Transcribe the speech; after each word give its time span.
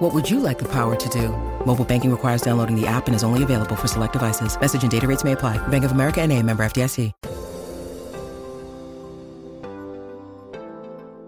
What 0.00 0.14
would 0.14 0.30
you 0.30 0.40
like 0.40 0.58
the 0.58 0.68
power 0.68 0.96
to 0.96 1.08
do? 1.10 1.28
Mobile 1.66 1.84
banking 1.84 2.10
requires 2.10 2.40
downloading 2.40 2.74
the 2.74 2.86
app 2.86 3.06
and 3.06 3.14
is 3.14 3.22
only 3.22 3.42
available 3.42 3.76
for 3.76 3.86
select 3.86 4.14
devices. 4.14 4.58
Message 4.58 4.82
and 4.82 4.90
data 4.90 5.06
rates 5.06 5.24
may 5.24 5.32
apply. 5.32 5.58
Bank 5.68 5.84
of 5.84 5.92
America 5.92 6.22
and 6.22 6.32
a 6.32 6.42
member 6.42 6.64
FDIC. 6.64 7.12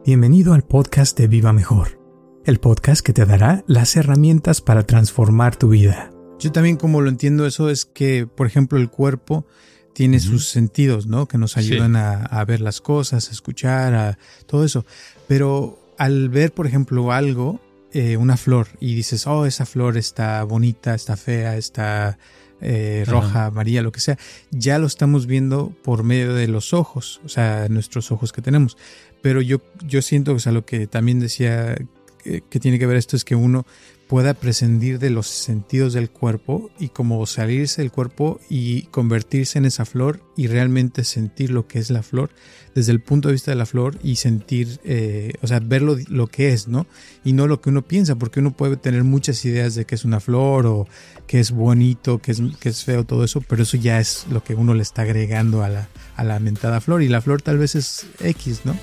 Bienvenido 0.07 0.55
al 0.55 0.63
podcast 0.63 1.19
de 1.19 1.29
Viva 1.29 1.53
Mejor, 1.53 1.99
el 2.47 2.61
podcast 2.61 3.05
que 3.05 3.13
te 3.13 3.27
dará 3.27 3.63
las 3.67 3.95
herramientas 3.95 4.63
para 4.63 4.85
transformar 4.85 5.55
tu 5.55 5.69
vida. 5.69 6.11
Yo 6.39 6.51
también 6.51 6.77
como 6.79 7.03
lo 7.03 7.11
entiendo 7.11 7.47
eso 7.47 7.69
es 7.69 7.85
que, 7.85 8.27
por 8.27 8.47
ejemplo, 8.47 8.79
el 8.79 8.89
cuerpo 8.89 9.45
tiene 9.93 10.19
sus 10.19 10.49
sentidos, 10.49 11.07
¿no? 11.07 11.29
Que 11.29 11.37
nos 11.37 11.59
ayudan 11.59 11.95
a, 11.95 12.25
a, 12.25 12.45
ver 12.47 12.63
las 12.63 12.81
cosas, 12.81 13.29
a 13.29 13.33
escuchar, 13.33 13.95
a 13.95 14.19
todo 14.47 14.65
eso. 14.65 14.87
Pero 15.29 15.79
al 15.99 16.31
ver, 16.31 16.53
por 16.53 16.67
ejemplo, 16.67 17.13
algo, 17.13 17.61
eh, 17.93 18.17
una 18.17 18.37
flor, 18.37 18.69
y 18.81 18.95
dices, 18.95 19.27
oh, 19.27 19.47
esa 19.47 19.67
flor 19.67 19.97
está 19.97 20.43
bonita, 20.45 20.95
está 20.95 21.17
fea, 21.17 21.57
está 21.57 22.19
eh, 22.61 23.05
roja, 23.07 23.47
amarilla, 23.47 23.83
lo 23.83 23.93
que 23.93 24.01
sea, 24.01 24.19
ya 24.51 24.79
lo 24.79 24.87
estamos 24.87 25.27
viendo 25.27 25.75
por 25.83 26.03
medio 26.03 26.33
de 26.33 26.49
los 26.49 26.73
ojos, 26.73 27.21
o 27.25 27.29
sea, 27.29 27.67
nuestros 27.69 28.13
ojos 28.13 28.33
que 28.33 28.41
tenemos. 28.41 28.77
Pero 29.21 29.41
yo, 29.41 29.61
yo 29.87 30.01
siento, 30.01 30.33
o 30.33 30.39
sea, 30.39 30.53
lo 30.53 30.65
que 30.65 30.87
también 30.87 31.21
decía 31.21 31.77
que, 32.23 32.43
que 32.43 32.61
tiene 32.61 32.79
que 32.79 32.87
ver 32.87 32.97
esto 32.97 33.17
es 33.17 33.25
que 33.25 33.35
uno 33.35 33.67
pueda 34.13 34.35
prescindir 34.35 34.99
de 34.99 35.09
los 35.09 35.27
sentidos 35.27 35.95
del 35.95 36.11
cuerpo 36.11 36.71
y 36.79 36.91
como 36.91 37.25
salirse 37.25 37.81
del 37.81 37.91
cuerpo 37.91 38.41
y 38.51 38.83
convertirse 38.91 39.57
en 39.57 39.65
esa 39.65 39.87
flor 39.87 40.21
y 40.37 40.49
realmente 40.49 41.03
sentir 41.05 41.51
lo 41.51 41.67
que 41.67 41.79
es 41.79 41.89
la 41.89 42.03
flor 42.03 42.29
desde 42.75 42.93
el 42.93 43.01
punto 43.01 43.29
de 43.29 43.33
vista 43.33 43.53
de 43.53 43.57
la 43.57 43.65
flor 43.65 43.99
y 44.03 44.17
sentir, 44.17 44.81
eh, 44.85 45.33
o 45.41 45.47
sea, 45.47 45.61
verlo 45.61 45.97
lo 46.09 46.27
que 46.27 46.53
es, 46.53 46.69
¿no? 46.69 46.87
Y 47.25 47.33
no 47.33 47.47
lo 47.47 47.63
que 47.63 47.71
uno 47.71 47.81
piensa, 47.81 48.17
porque 48.17 48.41
uno 48.41 48.55
puede 48.55 48.77
tener 48.77 49.03
muchas 49.03 49.43
ideas 49.47 49.75
de 49.75 49.87
que 49.87 49.95
es 49.95 50.05
una 50.05 50.21
flor 50.21 50.67
o 50.67 50.87
que 51.27 51.41
es 51.41 51.51
bonito, 51.51 52.19
que 52.19 52.33
es, 52.33 52.43
que 52.61 52.69
es 52.69 52.85
feo, 52.85 53.05
todo 53.05 53.25
eso, 53.25 53.41
pero 53.41 53.63
eso 53.63 53.79
ya 53.79 53.99
es 53.99 54.27
lo 54.31 54.45
que 54.45 54.55
uno 54.55 54.75
le 54.75 54.83
está 54.83 55.03
agregando 55.03 55.63
a 55.63 55.71
la, 55.71 55.89
a 56.17 56.25
la 56.25 56.39
mentada 56.39 56.83
flor 56.83 57.03
y 57.03 57.09
la 57.09 57.23
flor 57.23 57.41
tal 57.41 57.57
vez 57.57 57.75
es 57.75 58.07
X, 58.21 58.61
¿no? 58.65 58.77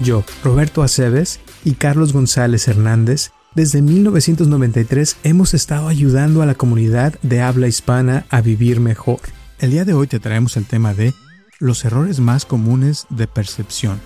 Yo, 0.00 0.24
Roberto 0.42 0.82
Aceves 0.82 1.40
y 1.64 1.74
Carlos 1.74 2.12
González 2.12 2.66
Hernández, 2.66 3.30
desde 3.54 3.80
1993 3.80 5.18
hemos 5.22 5.54
estado 5.54 5.86
ayudando 5.86 6.42
a 6.42 6.46
la 6.46 6.56
comunidad 6.56 7.14
de 7.22 7.40
habla 7.40 7.68
hispana 7.68 8.26
a 8.28 8.40
vivir 8.40 8.80
mejor. 8.80 9.20
El 9.60 9.70
día 9.70 9.84
de 9.84 9.94
hoy 9.94 10.08
te 10.08 10.18
traemos 10.18 10.56
el 10.56 10.66
tema 10.66 10.92
de 10.94 11.14
los 11.60 11.84
errores 11.84 12.18
más 12.18 12.44
comunes 12.44 13.06
de 13.10 13.28
percepción. 13.28 14.00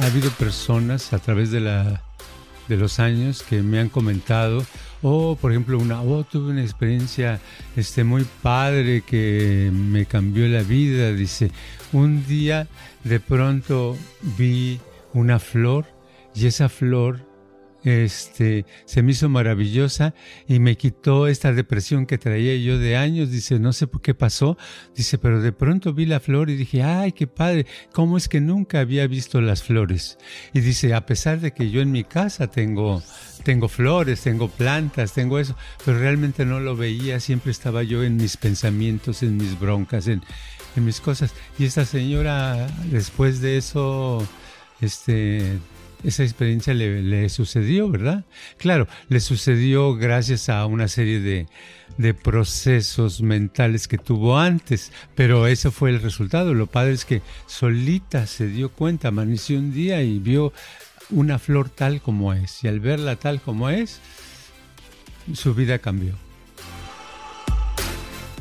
Ha 0.00 0.06
habido 0.06 0.30
personas 0.32 1.12
a 1.12 1.18
través 1.20 1.52
de, 1.52 1.60
de 1.60 2.76
los 2.76 2.98
años 2.98 3.44
que 3.44 3.62
me 3.62 3.78
han 3.78 3.88
comentado, 3.88 4.64
o 5.08 5.36
por 5.36 5.52
ejemplo, 5.52 5.78
una, 5.78 6.02
oh, 6.02 6.24
tuve 6.24 6.50
una 6.50 6.62
experiencia 6.62 7.38
este, 7.76 8.02
muy 8.02 8.26
padre 8.42 9.02
que 9.02 9.70
me 9.72 10.04
cambió 10.04 10.48
la 10.48 10.62
vida. 10.62 11.12
Dice, 11.12 11.52
un 11.92 12.26
día 12.26 12.66
de 13.04 13.20
pronto 13.20 13.96
vi 14.36 14.80
una 15.14 15.38
flor 15.38 15.86
y 16.34 16.46
esa 16.46 16.68
flor 16.68 17.20
este, 17.86 18.66
se 18.84 19.02
me 19.02 19.12
hizo 19.12 19.28
maravillosa 19.28 20.12
y 20.48 20.58
me 20.58 20.76
quitó 20.76 21.28
esta 21.28 21.52
depresión 21.52 22.04
que 22.04 22.18
traía 22.18 22.56
yo 22.56 22.78
de 22.78 22.96
años. 22.96 23.30
Dice, 23.30 23.60
no 23.60 23.72
sé 23.72 23.86
por 23.86 24.02
qué 24.02 24.12
pasó. 24.12 24.58
Dice, 24.96 25.18
pero 25.18 25.40
de 25.40 25.52
pronto 25.52 25.94
vi 25.94 26.04
la 26.04 26.18
flor 26.18 26.50
y 26.50 26.56
dije, 26.56 26.82
ay, 26.82 27.12
qué 27.12 27.28
padre, 27.28 27.66
¿cómo 27.92 28.16
es 28.16 28.28
que 28.28 28.40
nunca 28.40 28.80
había 28.80 29.06
visto 29.06 29.40
las 29.40 29.62
flores? 29.62 30.18
Y 30.52 30.60
dice, 30.60 30.94
a 30.94 31.06
pesar 31.06 31.40
de 31.40 31.52
que 31.52 31.70
yo 31.70 31.80
en 31.80 31.92
mi 31.92 32.02
casa 32.02 32.48
tengo, 32.48 33.04
tengo 33.44 33.68
flores, 33.68 34.20
tengo 34.20 34.48
plantas, 34.48 35.12
tengo 35.12 35.38
eso, 35.38 35.56
pero 35.84 36.00
realmente 36.00 36.44
no 36.44 36.58
lo 36.58 36.74
veía, 36.74 37.20
siempre 37.20 37.52
estaba 37.52 37.84
yo 37.84 38.02
en 38.02 38.16
mis 38.16 38.36
pensamientos, 38.36 39.22
en 39.22 39.36
mis 39.36 39.58
broncas, 39.60 40.08
en, 40.08 40.22
en 40.74 40.84
mis 40.84 41.00
cosas. 41.00 41.32
Y 41.56 41.66
esta 41.66 41.84
señora, 41.84 42.66
después 42.90 43.40
de 43.40 43.58
eso, 43.58 44.26
este, 44.80 45.60
esa 46.04 46.22
experiencia 46.22 46.74
le, 46.74 47.28
sucedió, 47.28 47.88
¿verdad? 47.88 48.24
Claro, 48.58 48.86
le 49.08 49.20
sucedió 49.20 49.94
gracias 49.94 50.48
a 50.48 50.66
una 50.66 50.88
serie 50.88 51.20
de, 51.20 51.46
de, 51.98 52.14
procesos 52.14 53.22
mentales 53.22 53.88
que 53.88 53.98
tuvo 53.98 54.38
antes, 54.38 54.92
pero 55.14 55.46
ese 55.46 55.70
fue 55.70 55.90
el 55.90 56.02
resultado. 56.02 56.54
Lo 56.54 56.66
padre 56.66 56.92
es 56.92 57.04
que 57.04 57.22
solita 57.46 58.26
se 58.26 58.46
dio 58.46 58.70
cuenta, 58.70 59.08
amaneció 59.08 59.58
un 59.58 59.72
día 59.72 60.02
y 60.02 60.18
vio 60.18 60.52
una 61.10 61.38
flor 61.38 61.70
tal 61.70 62.00
como 62.00 62.32
es, 62.32 62.62
y 62.64 62.68
al 62.68 62.80
verla 62.80 63.16
tal 63.16 63.40
como 63.40 63.70
es, 63.70 64.00
su 65.34 65.54
vida 65.54 65.78
cambió. 65.78 66.14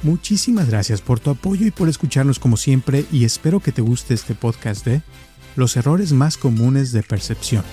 Muchísimas 0.04 0.70
gracias 0.70 1.02
por 1.02 1.20
tu 1.20 1.32
apoyo 1.32 1.66
y 1.66 1.72
por 1.72 1.90
escucharnos 1.90 2.38
como 2.38 2.58
siempre 2.58 3.06
y 3.12 3.26
espero 3.26 3.60
que 3.60 3.72
te 3.72 3.82
guste 3.82 4.14
este 4.14 4.36
podcast 4.36 4.86
de 4.86 5.02
los 5.56 5.78
errores 5.78 6.12
más 6.12 6.38
comunes 6.38 6.92
de 6.92 7.04
percepción. 7.04 7.64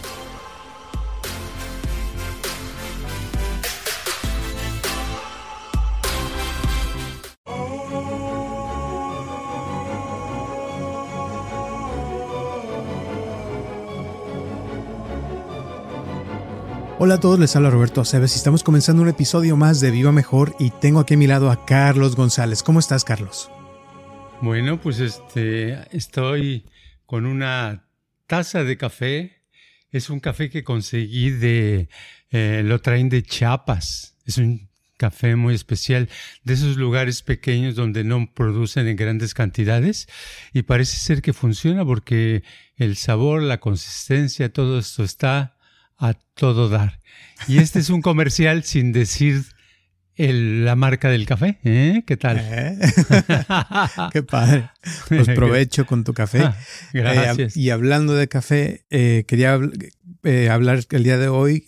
Hola 17.05 17.15
a 17.15 17.21
todos, 17.21 17.37
les 17.41 17.57
habla 17.57 17.69
Roberto 17.69 18.01
Aceves 18.01 18.35
y 18.35 18.37
estamos 18.37 18.63
comenzando 18.63 19.03
un 19.03 19.09
episodio 19.09 19.57
más 19.57 19.81
de 19.81 19.91
Viva 19.91 20.13
Mejor 20.13 20.55
y 20.61 20.71
tengo 20.71 21.01
aquí 21.01 21.15
a 21.15 21.17
mi 21.17 21.27
lado 21.27 21.51
a 21.51 21.65
Carlos 21.65 22.15
González. 22.15 22.63
¿Cómo 22.63 22.79
estás, 22.79 23.03
Carlos? 23.03 23.51
Bueno, 24.41 24.81
pues 24.81 25.01
este 25.01 25.81
estoy 25.91 26.65
con 27.13 27.27
una 27.27 27.85
taza 28.27 28.65
de 28.65 28.79
café. 28.79 29.43
Es 29.91 30.09
un 30.09 30.19
café 30.19 30.49
que 30.49 30.65
conseguí 30.65 31.29
de, 31.29 31.91
eh, 32.31 32.63
lo 32.65 32.81
traen 32.81 33.11
de 33.11 33.23
Chiapas. 33.23 34.17
Es 34.25 34.39
un 34.39 34.71
café 34.97 35.37
muy 35.37 35.55
especial, 35.55 36.09
de 36.43 36.55
esos 36.55 36.79
lugares 36.79 37.21
pequeños 37.21 37.75
donde 37.75 38.03
no 38.03 38.33
producen 38.33 38.89
en 38.89 38.97
grandes 38.97 39.35
cantidades 39.35 40.09
y 40.55 40.63
parece 40.63 40.97
ser 40.97 41.21
que 41.21 41.35
funciona 41.35 41.85
porque 41.85 42.45
el 42.77 42.97
sabor, 42.97 43.43
la 43.43 43.61
consistencia, 43.61 44.51
todo 44.51 44.79
esto 44.79 45.05
está 45.05 45.59
a 45.99 46.15
todo 46.15 46.71
dar. 46.71 47.03
Y 47.47 47.59
este 47.59 47.81
es 47.81 47.91
un 47.91 48.01
comercial 48.01 48.65
sin 48.65 48.91
decir 48.91 49.45
el, 50.17 50.65
la 50.65 50.77
marca 50.77 51.09
del 51.09 51.27
café. 51.27 51.59
¿eh? 51.65 52.03
¿Qué 52.07 52.17
tal? 52.17 52.39
¿Eh? 52.41 52.79
Qué 54.13 54.23
padre. 54.23 54.71
Pues 55.09 55.29
provecho 55.35 55.87
con 55.87 56.05
tu 56.05 56.13
café. 56.13 56.43
Ah, 56.43 56.57
gracias. 56.93 57.57
Eh, 57.57 57.61
y 57.61 57.71
hablando 57.71 58.15
de 58.15 58.29
café, 58.29 58.85
eh, 58.91 59.25
quería 59.27 59.59
eh, 60.23 60.49
hablar 60.51 60.81
el 60.91 61.03
día 61.05 61.19
de 61.19 61.29
hoy. 61.29 61.65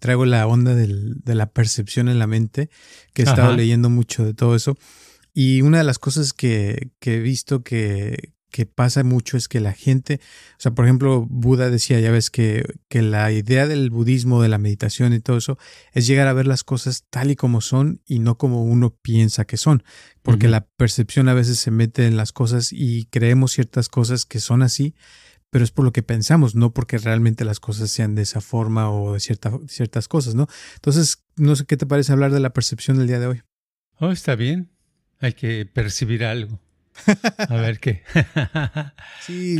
traigo 0.00 0.26
la 0.26 0.46
onda 0.46 0.74
del, 0.74 1.14
de 1.22 1.34
la 1.34 1.46
percepción 1.46 2.08
en 2.08 2.18
la 2.18 2.26
mente, 2.26 2.70
que 3.12 3.22
he 3.22 3.24
estado 3.24 3.48
Ajá. 3.48 3.56
leyendo 3.56 3.90
mucho 3.90 4.24
de 4.24 4.34
todo 4.34 4.56
eso. 4.56 4.76
Y 5.32 5.60
una 5.62 5.78
de 5.78 5.84
las 5.84 5.98
cosas 5.98 6.32
que, 6.32 6.90
que 6.98 7.16
he 7.16 7.20
visto 7.20 7.62
que, 7.62 8.35
que 8.50 8.66
pasa 8.66 9.04
mucho 9.04 9.36
es 9.36 9.48
que 9.48 9.60
la 9.60 9.72
gente, 9.72 10.20
o 10.52 10.60
sea, 10.60 10.72
por 10.72 10.84
ejemplo, 10.84 11.26
Buda 11.28 11.70
decía, 11.70 12.00
ya 12.00 12.10
ves 12.10 12.30
que, 12.30 12.64
que 12.88 13.02
la 13.02 13.30
idea 13.32 13.66
del 13.66 13.90
budismo, 13.90 14.42
de 14.42 14.48
la 14.48 14.58
meditación 14.58 15.12
y 15.12 15.20
todo 15.20 15.36
eso, 15.36 15.58
es 15.92 16.06
llegar 16.06 16.28
a 16.28 16.32
ver 16.32 16.46
las 16.46 16.64
cosas 16.64 17.04
tal 17.10 17.30
y 17.30 17.36
como 17.36 17.60
son 17.60 18.00
y 18.06 18.18
no 18.18 18.38
como 18.38 18.64
uno 18.64 18.96
piensa 19.02 19.44
que 19.44 19.56
son, 19.56 19.82
porque 20.22 20.46
uh 20.46 20.48
-huh. 20.48 20.52
la 20.52 20.66
percepción 20.76 21.28
a 21.28 21.34
veces 21.34 21.58
se 21.58 21.70
mete 21.70 22.06
en 22.06 22.16
las 22.16 22.32
cosas 22.32 22.72
y 22.72 23.06
creemos 23.06 23.52
ciertas 23.52 23.88
cosas 23.88 24.24
que 24.24 24.40
son 24.40 24.62
así, 24.62 24.94
pero 25.50 25.64
es 25.64 25.70
por 25.70 25.84
lo 25.84 25.92
que 25.92 26.02
pensamos, 26.02 26.54
no 26.54 26.72
porque 26.72 26.98
realmente 26.98 27.44
las 27.44 27.60
cosas 27.60 27.90
sean 27.90 28.14
de 28.14 28.22
esa 28.22 28.40
forma 28.40 28.90
o 28.90 29.14
de 29.14 29.20
cierta, 29.20 29.52
ciertas 29.68 30.08
cosas, 30.08 30.34
¿no? 30.34 30.48
Entonces, 30.74 31.24
no 31.36 31.56
sé 31.56 31.64
qué 31.66 31.76
te 31.76 31.86
parece 31.86 32.12
hablar 32.12 32.32
de 32.32 32.40
la 32.40 32.52
percepción 32.52 32.98
del 32.98 33.06
día 33.06 33.20
de 33.20 33.26
hoy. 33.26 33.42
Oh, 33.98 34.10
está 34.10 34.34
bien. 34.34 34.70
Hay 35.18 35.32
que 35.32 35.64
percibir 35.64 36.24
algo. 36.24 36.60
A 37.48 37.56
ver 37.56 37.78
qué. 37.78 38.02
sí, 39.20 39.58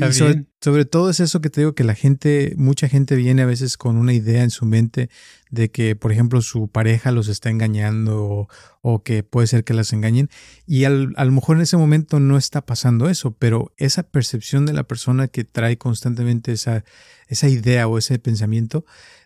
sobre, 0.60 0.84
todo 0.84 1.10
es 1.10 1.20
eso 1.20 1.40
que 1.40 1.50
te 1.50 1.60
digo 1.60 1.74
que 1.74 1.84
la 1.84 1.94
gente, 1.94 2.54
mucha 2.56 2.88
gente 2.88 3.16
viene 3.16 3.42
a 3.42 3.46
veces 3.46 3.76
con 3.76 3.96
una 3.96 4.12
idea 4.12 4.42
en 4.42 4.50
su 4.50 4.66
mente 4.66 5.10
de 5.50 5.70
que, 5.70 5.96
por 5.96 6.12
ejemplo, 6.12 6.42
su 6.42 6.68
pareja 6.68 7.12
los 7.12 7.28
está 7.28 7.50
engañando 7.50 8.48
o, 8.82 9.02
que 9.02 9.22
puede 9.22 9.46
ser 9.46 9.64
que 9.64 9.74
las 9.74 9.92
engañen. 9.92 10.28
Y 10.66 10.84
al, 10.84 11.12
a 11.16 11.24
lo 11.24 11.32
mejor 11.32 11.56
en 11.56 11.62
ese 11.62 11.76
momento 11.76 12.20
no 12.20 12.36
está 12.36 12.64
pasando 12.64 13.08
eso, 13.08 13.32
pero 13.32 13.72
esa 13.76 14.02
percepción 14.04 14.66
de 14.66 14.72
la 14.72 14.84
persona 14.84 15.28
que 15.28 15.44
trae 15.44 15.78
constantemente 15.78 16.52
esa, 16.52 16.84
esa 17.28 17.48
idea 17.48 17.88
o 17.88 17.98
ese 17.98 18.18
pensamiento, 18.18 18.84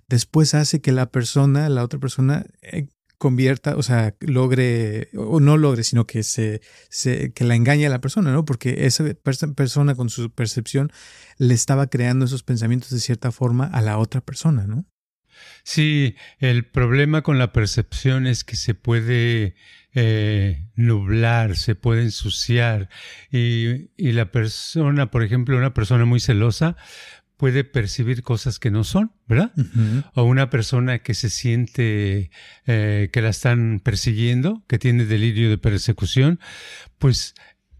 después 0.08 0.54
hace 0.54 0.80
que 0.80 0.92
la 0.92 1.10
persona, 1.10 1.68
la 1.68 1.84
otra 1.84 2.00
persona, 2.00 2.46
eh, 2.62 2.88
convierta, 3.20 3.76
o 3.76 3.82
sea, 3.82 4.14
logre, 4.20 5.10
o 5.14 5.40
no 5.40 5.58
logre, 5.58 5.84
sino 5.84 6.06
que 6.06 6.22
se, 6.22 6.62
se 6.88 7.34
que 7.34 7.44
la 7.44 7.54
engañe 7.54 7.86
a 7.86 7.90
la 7.90 8.00
persona, 8.00 8.32
¿no? 8.32 8.46
Porque 8.46 8.86
esa 8.86 9.04
persona 9.54 9.94
con 9.94 10.08
su 10.08 10.30
percepción 10.30 10.90
le 11.36 11.52
estaba 11.52 11.88
creando 11.88 12.24
esos 12.24 12.42
pensamientos 12.42 12.88
de 12.88 12.98
cierta 12.98 13.30
forma 13.30 13.66
a 13.66 13.82
la 13.82 13.98
otra 13.98 14.22
persona, 14.22 14.66
¿no? 14.66 14.86
Sí, 15.64 16.16
el 16.38 16.64
problema 16.64 17.20
con 17.20 17.38
la 17.38 17.52
percepción 17.52 18.26
es 18.26 18.42
que 18.42 18.56
se 18.56 18.74
puede 18.74 19.54
eh, 19.92 20.70
nublar, 20.74 21.56
se 21.56 21.74
puede 21.74 22.02
ensuciar 22.02 22.88
y, 23.30 23.90
y 23.98 24.12
la 24.12 24.30
persona, 24.30 25.10
por 25.10 25.22
ejemplo, 25.22 25.58
una 25.58 25.74
persona 25.74 26.06
muy 26.06 26.20
celosa 26.20 26.74
puede 27.40 27.64
percibir 27.64 28.22
cosas 28.22 28.58
que 28.58 28.70
no 28.70 28.84
son, 28.84 29.12
¿verdad? 29.26 29.50
O 30.12 30.24
una 30.24 30.50
persona 30.50 30.98
que 30.98 31.14
se 31.14 31.30
siente 31.30 32.30
eh, 32.66 33.08
que 33.10 33.22
la 33.22 33.30
están 33.30 33.80
persiguiendo, 33.82 34.62
que 34.68 34.78
tiene 34.78 35.06
delirio 35.06 35.48
de 35.48 35.56
persecución, 35.56 36.38
pues 36.98 37.34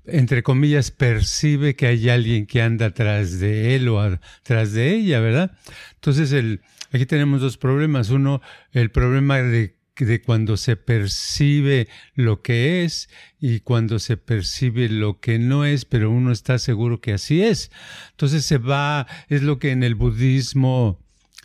entre 0.06 0.42
comillas, 0.42 0.90
percibe 0.90 1.76
que 1.76 1.88
hay 1.88 2.08
alguien 2.08 2.46
que 2.46 2.62
anda 2.62 2.86
atrás 2.86 3.38
de 3.38 3.76
él 3.76 3.86
o 3.90 4.00
atrás 4.00 4.72
de 4.72 4.94
ella, 4.94 5.20
¿verdad? 5.20 5.52
Entonces, 5.96 6.32
el, 6.32 6.62
aquí 6.90 7.04
tenemos 7.04 7.42
dos 7.42 7.58
problemas. 7.58 8.08
Uno, 8.08 8.40
el 8.72 8.90
problema 8.90 9.42
de 9.42 9.76
de 10.04 10.22
cuando 10.22 10.56
se 10.56 10.76
percibe 10.76 11.88
lo 12.14 12.42
que 12.42 12.84
es 12.84 13.08
y 13.40 13.60
cuando 13.60 13.98
se 13.98 14.16
percibe 14.16 14.88
lo 14.88 15.20
que 15.20 15.38
no 15.38 15.64
es, 15.64 15.84
pero 15.84 16.10
uno 16.10 16.32
está 16.32 16.58
seguro 16.58 17.00
que 17.00 17.12
así 17.12 17.42
es. 17.42 17.70
Entonces 18.10 18.44
se 18.44 18.58
va, 18.58 19.06
es 19.28 19.42
lo 19.42 19.58
que 19.58 19.70
en 19.70 19.82
el 19.82 19.94
budismo 19.94 20.98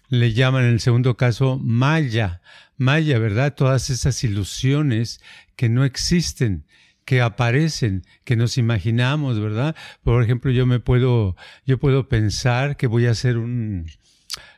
le 0.09 0.33
llaman 0.33 0.65
en 0.65 0.73
el 0.73 0.79
segundo 0.79 1.17
caso 1.17 1.59
maya. 1.61 2.41
Maya, 2.77 3.19
¿verdad? 3.19 3.55
Todas 3.55 3.89
esas 3.89 4.23
ilusiones 4.23 5.21
que 5.55 5.69
no 5.69 5.85
existen 5.85 6.65
que 7.05 7.21
aparecen, 7.21 8.03
que 8.23 8.35
nos 8.35 8.57
imaginamos, 8.57 9.39
¿verdad? 9.39 9.75
Por 10.03 10.23
ejemplo, 10.23 10.51
yo 10.51 10.65
me 10.65 10.79
puedo, 10.79 11.35
yo 11.65 11.77
puedo 11.77 12.09
pensar 12.09 12.77
que 12.77 12.87
voy 12.87 13.05
a 13.05 13.11
hacer 13.11 13.37
un, 13.37 13.85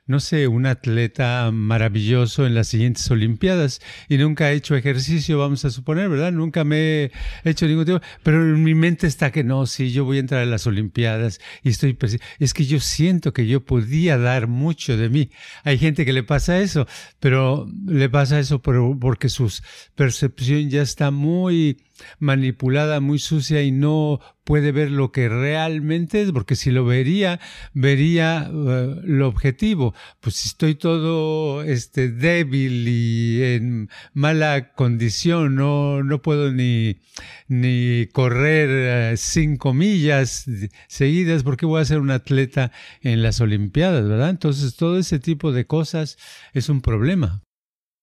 no 0.07 0.19
sé, 0.19 0.47
un 0.47 0.65
atleta 0.65 1.51
maravilloso 1.51 2.47
en 2.47 2.55
las 2.55 2.69
siguientes 2.69 3.09
Olimpiadas 3.11 3.81
y 4.07 4.17
nunca 4.17 4.51
he 4.51 4.55
hecho 4.55 4.75
ejercicio, 4.75 5.37
vamos 5.37 5.65
a 5.65 5.69
suponer, 5.69 6.09
¿verdad? 6.09 6.31
Nunca 6.31 6.63
me 6.63 7.03
he 7.03 7.11
hecho 7.43 7.67
ningún 7.67 7.85
tipo, 7.85 8.01
pero 8.23 8.41
en 8.41 8.63
mi 8.63 8.73
mente 8.73 9.05
está 9.05 9.31
que 9.31 9.43
no, 9.43 9.65
sí, 9.65 9.91
yo 9.91 10.05
voy 10.05 10.17
a 10.17 10.21
entrar 10.21 10.41
a 10.41 10.45
las 10.45 10.65
Olimpiadas 10.65 11.39
y 11.61 11.69
estoy, 11.69 11.97
es 12.39 12.53
que 12.53 12.65
yo 12.65 12.79
siento 12.79 13.33
que 13.33 13.47
yo 13.47 13.65
podía 13.65 14.17
dar 14.17 14.47
mucho 14.47 14.97
de 14.97 15.09
mí. 15.09 15.29
Hay 15.63 15.77
gente 15.77 16.05
que 16.05 16.13
le 16.13 16.23
pasa 16.23 16.59
eso, 16.59 16.87
pero 17.19 17.69
le 17.85 18.09
pasa 18.09 18.39
eso 18.39 18.61
porque 18.61 19.29
su 19.29 19.51
percepción 19.95 20.69
ya 20.69 20.81
está 20.81 21.11
muy 21.11 21.77
manipulada, 22.19 22.99
muy 22.99 23.19
sucia 23.19 23.61
y 23.63 23.71
no 23.71 24.19
puede 24.43 24.71
ver 24.71 24.91
lo 24.91 25.11
que 25.11 25.27
realmente 25.27 26.21
es, 26.21 26.31
porque 26.31 26.55
si 26.55 26.71
lo 26.71 26.85
vería, 26.85 27.39
vería 27.73 28.49
uh, 28.49 29.01
lo 29.03 29.27
objetivo. 29.27 29.93
Pues 30.21 30.35
si 30.35 30.47
estoy 30.47 30.75
todo 30.75 31.63
este, 31.63 32.09
débil 32.09 32.87
y 32.87 33.43
en 33.43 33.89
mala 34.13 34.71
condición, 34.73 35.55
no, 35.55 36.01
no 36.01 36.21
puedo 36.21 36.51
ni, 36.53 37.01
ni 37.49 38.07
correr 38.13 39.13
uh, 39.13 39.17
cinco 39.17 39.73
millas 39.73 40.45
seguidas, 40.87 41.43
porque 41.43 41.65
voy 41.65 41.81
a 41.81 41.85
ser 41.85 41.99
un 41.99 42.11
atleta 42.11 42.71
en 43.01 43.21
las 43.21 43.41
Olimpiadas, 43.41 44.07
verdad? 44.07 44.29
Entonces 44.29 44.75
todo 44.77 44.97
ese 44.97 45.19
tipo 45.19 45.51
de 45.51 45.67
cosas 45.67 46.17
es 46.53 46.69
un 46.69 46.81
problema. 46.81 47.43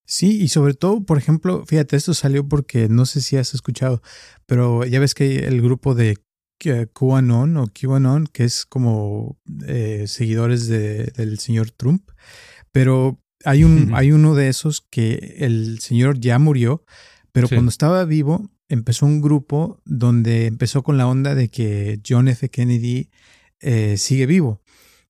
Sí, 0.06 0.42
y 0.42 0.48
sobre 0.48 0.74
todo, 0.74 1.02
por 1.04 1.16
ejemplo, 1.16 1.64
fíjate, 1.66 1.96
esto 1.96 2.12
salió 2.12 2.46
porque 2.46 2.88
no 2.88 3.06
sé 3.06 3.22
si 3.22 3.36
has 3.36 3.54
escuchado, 3.54 4.02
pero 4.46 4.84
ya 4.84 5.00
ves 5.00 5.14
que 5.14 5.46
el 5.46 5.62
grupo 5.62 5.94
de 5.94 6.18
QAnon 6.58 7.56
o 7.56 7.66
QAnon, 7.68 8.26
que 8.26 8.44
es 8.44 8.66
como 8.66 9.38
eh, 9.66 10.04
seguidores 10.06 10.66
de, 10.66 11.06
del 11.16 11.38
señor 11.38 11.70
Trump, 11.70 12.10
pero 12.70 13.20
hay, 13.44 13.64
un, 13.64 13.94
hay 13.94 14.12
uno 14.12 14.34
de 14.34 14.48
esos 14.48 14.86
que 14.90 15.36
el 15.38 15.80
señor 15.80 16.20
ya 16.20 16.38
murió, 16.38 16.84
pero 17.32 17.48
cuando 17.48 17.70
estaba 17.70 18.04
vivo 18.04 18.50
empezó 18.68 19.06
un 19.06 19.20
grupo 19.20 19.80
donde 19.84 20.46
empezó 20.46 20.82
con 20.82 20.96
la 20.96 21.06
onda 21.06 21.34
de 21.34 21.48
que 21.48 22.00
John 22.06 22.28
F. 22.28 22.48
Kennedy 22.48 23.10
eh, 23.60 23.96
sigue 23.98 24.26
vivo. 24.26 24.62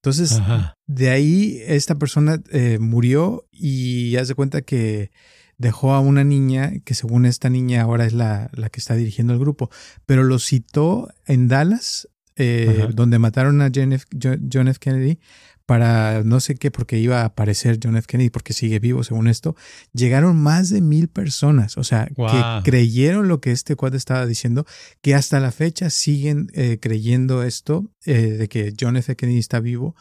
Entonces, 0.05 0.39
de 0.87 1.09
ahí 1.09 1.62
esta 1.67 1.95
persona 1.95 2.39
eh, 2.51 2.79
murió 2.79 3.49
y 3.51 4.11
ya 4.11 4.23
se 4.27 4.35
cuenta 4.35 4.61
que 4.61 5.11
dejó 5.56 5.95
a 5.95 6.01
una 6.01 6.25
niña, 6.25 6.73
que 6.85 6.93
según 6.93 7.25
esta 7.25 7.49
niña 7.49 7.81
ahora 7.81 8.05
es 8.05 8.12
la, 8.12 8.51
la 8.53 8.69
que 8.69 8.81
está 8.81 8.97
dirigiendo 8.97 9.33
el 9.33 9.39
grupo, 9.39 9.71
pero 10.05 10.23
lo 10.23 10.39
citó 10.39 11.09
en 11.25 11.49
Dallas, 11.49 12.06
eh, 12.37 12.89
donde 12.93 13.19
mataron 13.19 13.62
a 13.62 13.71
John 13.75 13.95
F. 13.95 14.79
Kennedy, 14.79 15.21
para 15.66 16.22
no 16.25 16.40
sé 16.40 16.56
qué, 16.56 16.70
porque 16.70 16.99
iba 16.99 17.22
a 17.22 17.26
aparecer 17.26 17.78
John 17.82 17.96
F. 17.96 18.06
Kennedy, 18.06 18.31
porque 18.31 18.52
sigue 18.52 18.78
vivo 18.78 19.02
según 19.02 19.28
esto, 19.28 19.56
llegaron 19.93 20.37
más 20.37 20.69
de 20.69 20.81
mil 20.81 21.08
personas, 21.08 21.78
o 21.78 21.84
sea, 21.84 22.06
que 22.06 22.70
creyeron 22.70 23.28
lo 23.28 23.40
que 23.40 23.50
este 23.50 23.76
cuate 23.76 23.96
estaba 23.96 24.26
diciendo, 24.26 24.66
que 25.00 25.14
hasta 25.14 25.40
la 25.40 25.52
fecha 25.52 25.90
siguen 25.90 26.49
eh, 26.52 26.78
creyendo 26.81 27.43
esto, 27.43 27.90
eh, 28.05 28.31
de 28.31 28.49
que 28.49 28.75
John 28.78 28.96
F. 28.96 29.16
Kennedy 29.16 29.38
está 29.38 29.61
vivo. 29.61 29.94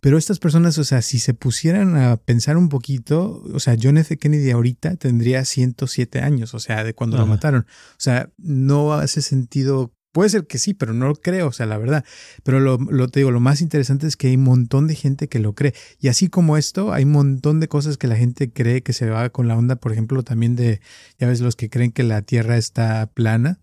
Pero 0.00 0.16
estas 0.16 0.38
personas, 0.38 0.78
o 0.78 0.84
sea, 0.84 1.02
si 1.02 1.18
se 1.18 1.34
pusieran 1.34 1.96
a 1.96 2.16
pensar 2.18 2.56
un 2.56 2.68
poquito, 2.68 3.42
o 3.52 3.58
sea, 3.58 3.76
John 3.80 3.98
F. 3.98 4.16
Kennedy 4.16 4.50
ahorita 4.52 4.94
tendría 4.94 5.44
107 5.44 6.20
años, 6.20 6.54
o 6.54 6.60
sea, 6.60 6.84
de 6.84 6.94
cuando 6.94 7.16
lo 7.16 7.26
mataron. 7.26 7.62
O 7.62 8.00
sea, 8.00 8.30
no 8.36 8.92
hace 8.92 9.22
sentido 9.22 9.92
Puede 10.18 10.30
ser 10.30 10.48
que 10.48 10.58
sí, 10.58 10.74
pero 10.74 10.94
no 10.94 11.06
lo 11.06 11.14
creo, 11.14 11.46
o 11.46 11.52
sea, 11.52 11.64
la 11.66 11.78
verdad. 11.78 12.04
Pero 12.42 12.58
lo, 12.58 12.76
lo, 12.76 13.06
te 13.06 13.20
digo, 13.20 13.30
lo 13.30 13.38
más 13.38 13.60
interesante 13.60 14.08
es 14.08 14.16
que 14.16 14.26
hay 14.26 14.34
un 14.34 14.42
montón 14.42 14.88
de 14.88 14.96
gente 14.96 15.28
que 15.28 15.38
lo 15.38 15.54
cree. 15.54 15.74
Y 16.00 16.08
así 16.08 16.26
como 16.26 16.56
esto, 16.56 16.92
hay 16.92 17.04
un 17.04 17.12
montón 17.12 17.60
de 17.60 17.68
cosas 17.68 17.98
que 17.98 18.08
la 18.08 18.16
gente 18.16 18.50
cree 18.52 18.82
que 18.82 18.92
se 18.92 19.08
va 19.08 19.30
con 19.30 19.46
la 19.46 19.56
onda, 19.56 19.76
por 19.76 19.92
ejemplo, 19.92 20.24
también 20.24 20.56
de, 20.56 20.80
ya 21.20 21.28
ves, 21.28 21.40
los 21.40 21.54
que 21.54 21.70
creen 21.70 21.92
que 21.92 22.02
la 22.02 22.22
Tierra 22.22 22.56
está 22.56 23.06
plana. 23.14 23.60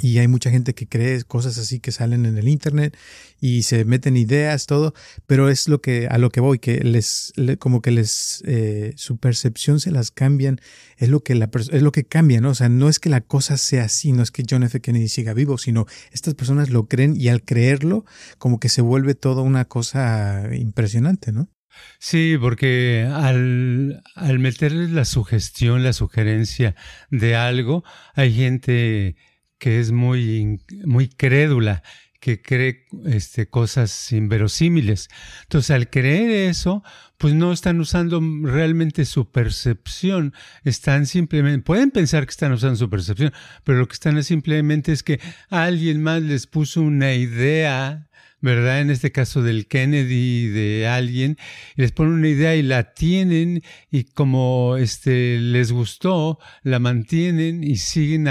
Y 0.00 0.18
hay 0.18 0.28
mucha 0.28 0.50
gente 0.50 0.74
que 0.74 0.86
cree 0.86 1.22
cosas 1.24 1.58
así 1.58 1.80
que 1.80 1.92
salen 1.92 2.26
en 2.26 2.38
el 2.38 2.48
internet 2.48 2.96
y 3.40 3.62
se 3.62 3.84
meten 3.84 4.16
ideas, 4.16 4.66
todo, 4.66 4.94
pero 5.26 5.48
es 5.48 5.68
lo 5.68 5.80
que 5.80 6.06
a 6.08 6.18
lo 6.18 6.30
que 6.30 6.40
voy, 6.40 6.58
que 6.58 6.82
les 6.84 7.32
como 7.58 7.82
que 7.82 7.90
les 7.90 8.42
eh, 8.46 8.92
su 8.96 9.18
percepción 9.18 9.80
se 9.80 9.90
las 9.90 10.10
cambian, 10.10 10.60
es 10.96 11.08
lo 11.08 11.20
que 11.20 11.34
la 11.34 11.50
es 11.54 11.82
lo 11.82 11.92
que 11.92 12.04
cambia, 12.04 12.40
¿no? 12.40 12.50
O 12.50 12.54
sea, 12.54 12.68
no 12.68 12.88
es 12.88 12.98
que 12.98 13.10
la 13.10 13.20
cosa 13.20 13.56
sea 13.56 13.84
así, 13.84 14.12
no 14.12 14.22
es 14.22 14.30
que 14.30 14.44
John 14.48 14.62
F. 14.62 14.80
Kennedy 14.80 15.08
siga 15.08 15.34
vivo, 15.34 15.58
sino 15.58 15.86
estas 16.12 16.34
personas 16.34 16.70
lo 16.70 16.86
creen 16.86 17.14
y 17.20 17.28
al 17.28 17.42
creerlo, 17.42 18.04
como 18.38 18.60
que 18.60 18.68
se 18.68 18.82
vuelve 18.82 19.14
todo 19.14 19.42
una 19.42 19.64
cosa 19.64 20.44
impresionante, 20.54 21.32
¿no? 21.32 21.50
Sí, 21.98 22.36
porque 22.40 23.08
al, 23.10 24.02
al 24.14 24.38
meterles 24.38 24.90
la 24.90 25.04
sugestión, 25.04 25.82
la 25.82 25.92
sugerencia 25.92 26.74
de 27.10 27.36
algo, 27.36 27.84
hay 28.14 28.32
gente 28.34 29.16
que 29.58 29.80
es 29.80 29.92
muy, 29.92 30.60
muy 30.84 31.08
crédula, 31.08 31.82
que 32.20 32.42
cree 32.42 32.86
este, 33.04 33.48
cosas 33.48 34.12
inverosímiles. 34.12 35.08
Entonces, 35.44 35.70
al 35.70 35.90
creer 35.90 36.50
eso, 36.50 36.82
pues 37.18 37.34
no 37.34 37.52
están 37.52 37.80
usando 37.80 38.20
realmente 38.42 39.04
su 39.04 39.30
percepción, 39.30 40.34
están 40.64 41.06
simplemente, 41.06 41.64
pueden 41.64 41.90
pensar 41.90 42.26
que 42.26 42.30
están 42.30 42.52
usando 42.52 42.76
su 42.76 42.90
percepción, 42.90 43.32
pero 43.64 43.78
lo 43.78 43.86
que 43.86 43.94
están 43.94 44.18
es 44.18 44.26
simplemente 44.26 44.92
es 44.92 45.02
que 45.02 45.20
alguien 45.48 46.02
más 46.02 46.22
les 46.22 46.46
puso 46.46 46.82
una 46.82 47.14
idea 47.14 48.08
¿verdad? 48.40 48.80
En 48.80 48.90
este 48.90 49.12
caso 49.12 49.42
del 49.42 49.66
Kennedy, 49.66 50.48
de 50.48 50.86
alguien, 50.86 51.36
les 51.74 51.92
ponen 51.92 52.14
una 52.14 52.28
idea 52.28 52.54
y 52.54 52.62
la 52.62 52.94
tienen 52.94 53.62
y 53.90 54.04
como 54.04 54.76
este, 54.76 55.38
les 55.40 55.72
gustó, 55.72 56.38
la 56.62 56.78
mantienen 56.78 57.64
y 57.64 57.76
siguen 57.76 58.28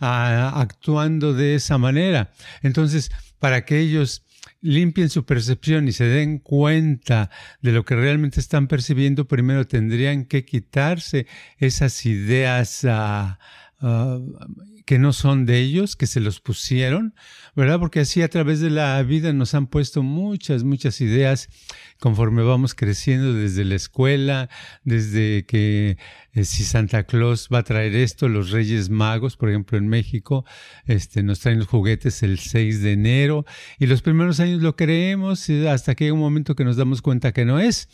actuando 0.00 1.32
de 1.32 1.54
esa 1.54 1.78
manera. 1.78 2.32
Entonces, 2.62 3.10
para 3.38 3.64
que 3.64 3.78
ellos 3.78 4.24
limpien 4.60 5.10
su 5.10 5.24
percepción 5.26 5.88
y 5.88 5.92
se 5.92 6.04
den 6.04 6.38
cuenta 6.38 7.30
de 7.60 7.72
lo 7.72 7.84
que 7.84 7.94
realmente 7.94 8.40
están 8.40 8.66
percibiendo, 8.66 9.28
primero 9.28 9.66
tendrían 9.66 10.24
que 10.24 10.44
quitarse 10.44 11.26
esas 11.58 12.06
ideas 12.06 12.84
ah, 12.88 13.38
que 14.84 14.98
no 14.98 15.12
son 15.12 15.46
de 15.46 15.60
ellos, 15.60 15.96
que 15.96 16.06
se 16.06 16.20
los 16.20 16.40
pusieron, 16.40 17.14
¿verdad? 17.56 17.78
Porque 17.78 18.00
así 18.00 18.20
a 18.20 18.28
través 18.28 18.60
de 18.60 18.70
la 18.70 19.02
vida 19.02 19.32
nos 19.32 19.54
han 19.54 19.66
puesto 19.66 20.02
muchas, 20.02 20.62
muchas 20.62 21.00
ideas 21.00 21.48
conforme 22.00 22.42
vamos 22.42 22.74
creciendo 22.74 23.32
desde 23.32 23.64
la 23.64 23.76
escuela, 23.76 24.50
desde 24.82 25.46
que 25.46 25.96
eh, 26.32 26.44
si 26.44 26.64
Santa 26.64 27.04
Claus 27.04 27.48
va 27.52 27.58
a 27.58 27.62
traer 27.62 27.94
esto, 27.94 28.28
los 28.28 28.50
Reyes 28.50 28.90
Magos, 28.90 29.36
por 29.36 29.48
ejemplo 29.48 29.78
en 29.78 29.88
México, 29.88 30.44
este, 30.84 31.22
nos 31.22 31.40
traen 31.40 31.60
los 31.60 31.68
juguetes 31.68 32.22
el 32.22 32.38
6 32.38 32.82
de 32.82 32.92
enero 32.92 33.46
y 33.78 33.86
los 33.86 34.02
primeros 34.02 34.38
años 34.40 34.60
lo 34.60 34.76
creemos 34.76 35.48
hasta 35.48 35.94
que 35.94 36.04
hay 36.04 36.10
un 36.10 36.20
momento 36.20 36.54
que 36.54 36.64
nos 36.64 36.76
damos 36.76 37.00
cuenta 37.00 37.32
que 37.32 37.44
no 37.46 37.58
es 37.58 37.88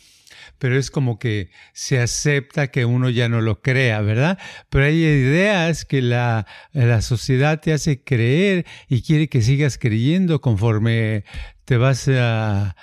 pero 0.57 0.77
es 0.77 0.91
como 0.91 1.19
que 1.19 1.49
se 1.73 1.99
acepta 1.99 2.67
que 2.67 2.85
uno 2.85 3.09
ya 3.09 3.29
no 3.29 3.41
lo 3.41 3.61
crea, 3.61 4.01
¿verdad? 4.01 4.37
Pero 4.69 4.85
hay 4.85 5.03
ideas 5.03 5.85
que 5.85 6.01
la, 6.01 6.45
la 6.73 7.01
sociedad 7.01 7.59
te 7.59 7.73
hace 7.73 8.03
creer 8.03 8.65
y 8.87 9.01
quiere 9.01 9.27
que 9.27 9.41
sigas 9.41 9.77
creyendo 9.77 10.41
conforme 10.41 11.23
te 11.71 11.77
vas 11.77 12.09
a, 12.09 12.75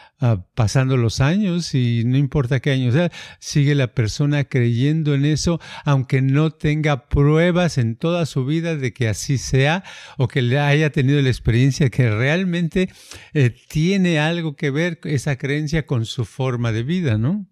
pasando 0.54 0.96
los 0.96 1.20
años 1.20 1.74
y 1.74 2.04
no 2.06 2.16
importa 2.16 2.60
qué 2.60 2.70
año 2.70 2.90
sea, 2.90 3.12
sigue 3.38 3.74
la 3.74 3.92
persona 3.92 4.44
creyendo 4.44 5.14
en 5.14 5.26
eso, 5.26 5.60
aunque 5.84 6.22
no 6.22 6.52
tenga 6.52 7.06
pruebas 7.10 7.76
en 7.76 7.96
toda 7.96 8.24
su 8.24 8.46
vida 8.46 8.76
de 8.76 8.94
que 8.94 9.06
así 9.06 9.36
sea 9.36 9.84
o 10.16 10.26
que 10.26 10.40
le 10.40 10.58
haya 10.58 10.88
tenido 10.88 11.20
la 11.20 11.28
experiencia 11.28 11.90
que 11.90 12.08
realmente 12.08 12.88
eh, 13.34 13.54
tiene 13.68 14.20
algo 14.20 14.56
que 14.56 14.70
ver 14.70 15.00
esa 15.04 15.36
creencia 15.36 15.84
con 15.84 16.06
su 16.06 16.24
forma 16.24 16.72
de 16.72 16.82
vida, 16.82 17.18
¿no? 17.18 17.46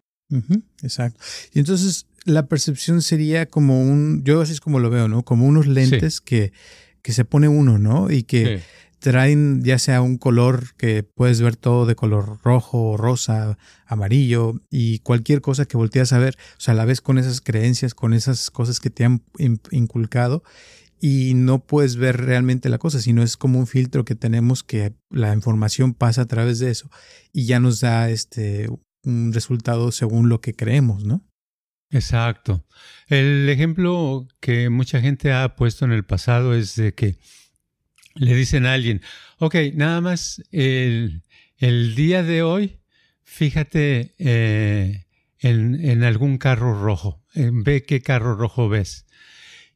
exacto. 0.83 1.21
Y 1.53 1.59
entonces 1.59 2.07
la 2.25 2.47
percepción 2.47 3.03
sería 3.03 3.45
como 3.45 3.83
un, 3.83 4.25
yo 4.25 4.41
así 4.41 4.53
es 4.53 4.61
como 4.63 4.79
lo 4.79 4.89
veo, 4.89 5.07
¿no? 5.07 5.23
Como 5.23 5.47
unos 5.47 5.67
lentes 5.67 6.23
que, 6.23 6.55
que 7.03 7.13
se 7.13 7.27
pone 7.27 7.47
uno, 7.47 7.79
¿no? 7.79 8.11
Y 8.11 8.23
que 8.23 8.63
traen 8.99 9.63
ya 9.63 9.79
sea 9.79 10.03
un 10.03 10.19
color 10.19 10.75
que 10.77 11.03
puedes 11.03 11.41
ver 11.41 11.57
todo 11.57 11.87
de 11.87 11.95
color 11.95 12.39
rojo, 12.43 12.97
rosa, 12.97 13.59
amarillo 13.87 14.61
y 14.71 15.01
cualquier 15.01 15.41
cosa 15.41 15.67
que 15.67 15.77
volteas 15.77 16.13
a 16.13 16.19
ver, 16.19 16.37
o 16.53 16.61
sea, 16.61 16.75
la 16.75 16.85
ves 16.85 17.01
con 17.01 17.19
esas 17.19 17.41
creencias, 17.41 17.95
con 17.95 18.15
esas 18.15 18.51
cosas 18.51 18.81
que 18.81 18.91
te 18.91 19.05
han 19.05 19.23
inculcado 19.71 20.43
y 21.01 21.35
no 21.35 21.65
puedes 21.65 21.97
ver 21.97 22.17
realmente 22.17 22.69
la 22.69 22.79
cosa, 22.79 23.01
sino 23.01 23.23
es 23.23 23.37
como 23.37 23.59
un 23.59 23.67
filtro 23.67 24.05
que 24.05 24.15
tenemos 24.15 24.63
que 24.63 24.95
la 25.11 25.35
información 25.35 25.95
pasa 25.95 26.23
a 26.23 26.27
través 26.27 26.59
de 26.59 26.71
eso 26.71 26.91
y 27.33 27.47
ya 27.47 27.61
nos 27.61 27.81
da 27.81 28.09
este 28.11 28.69
un 29.05 29.33
resultado 29.33 29.93
según 29.93 30.29
lo 30.29 30.41
que 30.41 30.55
creemos, 30.55 31.05
¿no? 31.05 31.25
Exacto. 31.91 32.67
El 33.07 33.49
ejemplo 33.49 34.27
que 34.41 34.69
mucha 34.71 35.01
gente 35.01 35.33
ha 35.33 35.55
puesto 35.55 35.85
en 35.85 35.93
el 35.93 36.05
pasado 36.05 36.55
es 36.55 36.75
de 36.75 36.95
que 36.95 37.17
le 38.17 38.35
dicen 38.35 38.67
a 38.67 38.73
alguien, 38.73 39.03
ok, 39.39 39.55
nada 39.75 40.01
más 40.01 40.43
el, 40.51 41.23
día 41.61 42.23
de 42.23 42.43
hoy, 42.43 42.79
fíjate 43.23 44.15
eh, 44.19 45.05
en, 45.39 45.85
en, 45.85 46.03
algún 46.03 46.39
carro 46.39 46.81
rojo, 46.81 47.23
ve 47.35 47.85
qué 47.85 48.01
carro 48.01 48.35
rojo 48.35 48.69
ves. 48.69 49.07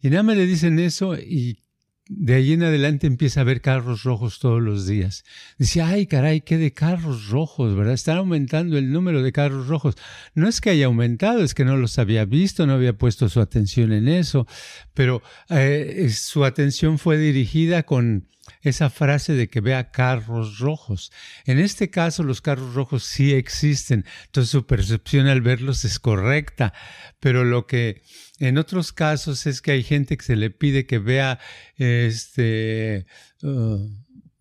Y 0.03 0.09
nada 0.11 0.23
más 0.23 0.37
le 0.37 0.47
dicen 0.47 0.79
eso 0.79 1.17
y 1.17 1.63
de 2.13 2.35
ahí 2.35 2.53
en 2.53 2.65
adelante 2.65 3.07
empieza 3.07 3.41
a 3.41 3.45
ver 3.45 3.61
carros 3.61 4.03
rojos 4.03 4.41
todos 4.41 4.61
los 4.61 4.85
días. 4.85 5.25
Dice, 5.59 5.81
ay, 5.81 6.07
caray, 6.07 6.41
qué 6.41 6.59
de 6.59 6.73
carros 6.73 7.29
rojos, 7.29 7.77
¿verdad? 7.77 7.95
Están 7.95 8.17
aumentando 8.19 8.77
el 8.77 8.91
número 8.91 9.23
de 9.23 9.31
carros 9.31 9.69
rojos. 9.69 9.95
No 10.35 10.49
es 10.49 10.61
que 10.61 10.71
haya 10.71 10.87
aumentado, 10.87 11.45
es 11.45 11.55
que 11.55 11.65
no 11.65 11.77
los 11.77 12.01
había 12.01 12.25
visto, 12.25 12.67
no 12.67 12.73
había 12.73 12.95
puesto 12.95 13.29
su 13.29 13.41
atención 13.41 13.93
en 13.93 14.09
eso, 14.09 14.49
pero 14.93 15.23
eh, 15.51 16.11
su 16.13 16.45
atención 16.45 16.99
fue 16.99 17.17
dirigida 17.17 17.85
con 17.85 18.27
esa 18.63 18.91
frase 18.91 19.35
de 19.35 19.49
que 19.49 19.61
vea 19.61 19.91
carros 19.91 20.59
rojos. 20.59 21.13
En 21.45 21.59
este 21.59 21.91
caso, 21.91 22.23
los 22.23 22.41
carros 22.41 22.75
rojos 22.75 23.05
sí 23.05 23.33
existen, 23.33 24.05
entonces 24.27 24.51
su 24.51 24.67
percepción 24.67 25.27
al 25.27 25.41
verlos 25.41 25.85
es 25.85 25.99
correcta, 25.99 26.73
pero 27.21 27.45
lo 27.45 27.67
que 27.67 28.03
en 28.39 28.59
otros 28.59 28.93
casos 28.93 29.47
es 29.47 29.61
que 29.61 29.73
hay 29.73 29.83
gente 29.83 30.17
que 30.17 30.25
se 30.25 30.37
le 30.37 30.51
pide 30.51 30.87
que 30.87 30.99
vea 30.99 31.39
este 31.77 33.07
uh, 33.43 33.89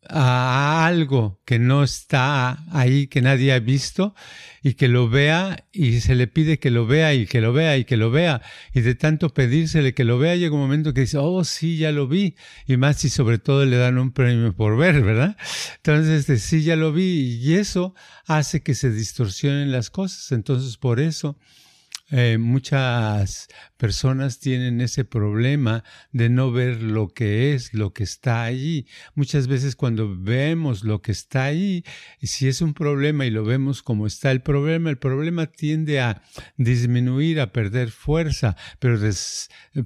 a 0.08 0.86
algo 0.86 1.42
que 1.46 1.60
no 1.60 1.84
está 1.84 2.64
ahí, 2.72 3.08
que 3.08 3.22
nadie 3.22 3.54
ha 3.54 3.60
visto, 3.60 4.16
y 4.64 4.74
que 4.74 4.88
lo 4.88 5.10
vea, 5.10 5.66
y 5.72 6.00
se 6.00 6.16
le 6.16 6.28
pide 6.28 6.60
que 6.60 6.72
lo 6.72 6.86
vea, 6.86 7.14
y 7.14 7.26
que 7.26 7.42
lo 7.42 7.54
vea, 7.54 7.78
y 7.78 7.86
que 7.86 7.98
lo 7.98 8.12
vea, 8.12 8.42
y 8.74 8.82
de 8.82 8.96
tanto 8.96 9.34
pedírsele 9.34 9.94
que 9.94 10.04
lo 10.04 10.18
vea, 10.18 10.36
llega 10.36 10.56
un 10.56 10.62
momento 10.62 10.94
que 10.94 11.02
dice, 11.02 11.18
oh, 11.18 11.44
sí, 11.44 11.78
ya 11.78 11.92
lo 11.92 12.08
vi, 12.08 12.36
y 12.66 12.78
más 12.78 12.98
si 12.98 13.10
sobre 13.10 13.40
todo 13.40 13.66
le 13.66 13.78
dan 13.78 13.98
un 13.98 14.12
premio 14.12 14.56
por 14.56 14.78
ver, 14.78 15.02
¿verdad? 15.02 15.38
Entonces, 15.78 16.22
este, 16.22 16.38
sí, 16.38 16.64
ya 16.64 16.76
lo 16.76 16.94
vi, 16.94 17.40
y 17.42 17.56
eso 17.56 17.94
hace 18.26 18.62
que 18.62 18.76
se 18.76 18.92
distorsionen 18.92 19.72
las 19.72 19.90
cosas, 19.90 20.32
entonces 20.32 20.78
por 20.78 21.00
eso 21.00 21.38
eh, 22.12 22.38
muchas 22.40 23.48
personas 23.78 24.40
tienen 24.40 24.82
ese 24.82 25.06
problema 25.06 25.84
de 26.12 26.30
no 26.30 26.52
ver 26.52 26.82
lo 26.82 27.10
que 27.10 27.54
es, 27.54 27.74
lo 27.74 27.94
que 27.94 28.04
está 28.04 28.44
allí. 28.44 28.88
Muchas 29.14 29.48
veces 29.48 29.76
cuando 29.76 30.16
vemos 30.18 30.84
lo 30.84 31.02
que 31.02 31.12
está 31.12 31.46
allí, 31.46 31.84
si 32.22 32.48
es 32.48 32.62
un 32.62 32.74
problema 32.74 33.26
y 33.26 33.30
lo 33.30 33.44
vemos 33.44 33.84
como 33.84 34.08
está 34.08 34.32
el 34.32 34.42
problema, 34.42 34.90
el 34.90 34.98
problema 34.98 35.46
tiende 35.46 36.00
a 36.02 36.24
disminuir, 36.58 37.40
a 37.40 37.54
perder 37.54 37.92
fuerza, 37.92 38.58
pero, 38.80 39.00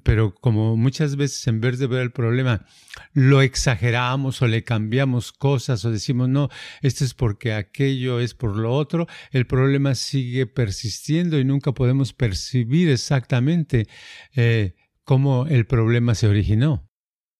pero 0.03 0.33
como 0.33 0.77
muchas 0.77 1.17
veces 1.17 1.45
en 1.47 1.59
vez 1.59 1.77
de 1.77 1.87
ver 1.87 2.03
el 2.03 2.11
problema, 2.11 2.65
lo 3.13 3.41
exageramos 3.41 4.41
o 4.41 4.47
le 4.47 4.63
cambiamos 4.63 5.31
cosas 5.33 5.83
o 5.83 5.91
decimos, 5.91 6.29
no, 6.29 6.49
esto 6.81 7.03
es 7.03 7.13
porque 7.13 7.53
aquello 7.53 8.19
es 8.19 8.33
por 8.33 8.55
lo 8.55 8.73
otro, 8.73 9.07
el 9.31 9.45
problema 9.45 9.93
sigue 9.95 10.45
persistiendo 10.45 11.39
y 11.39 11.43
nunca 11.43 11.73
podemos 11.73 12.12
percibir 12.15 12.89
exactamente 12.89 13.88
eh, 14.36 14.75
cómo 15.03 15.48
el 15.48 15.65
problema 15.65 16.15
se 16.15 16.27
originó. 16.27 16.88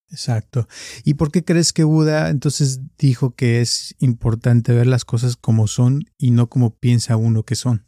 Exacto. 0.10 0.68
¿Y 1.04 1.16
por 1.16 1.32
qué 1.32 1.44
crees 1.44 1.74
que 1.74 1.84
Buda 1.84 2.30
entonces 2.30 2.82
dijo 3.00 3.34
que 3.34 3.62
es 3.62 3.96
importante 4.00 4.72
ver 4.72 4.86
las 4.86 5.06
cosas 5.06 5.36
como 5.38 5.68
son 5.68 6.04
y 6.20 6.30
no 6.32 6.50
como 6.50 6.76
piensa 6.76 7.18
uno 7.18 7.44
que 7.44 7.56
son? 7.56 7.88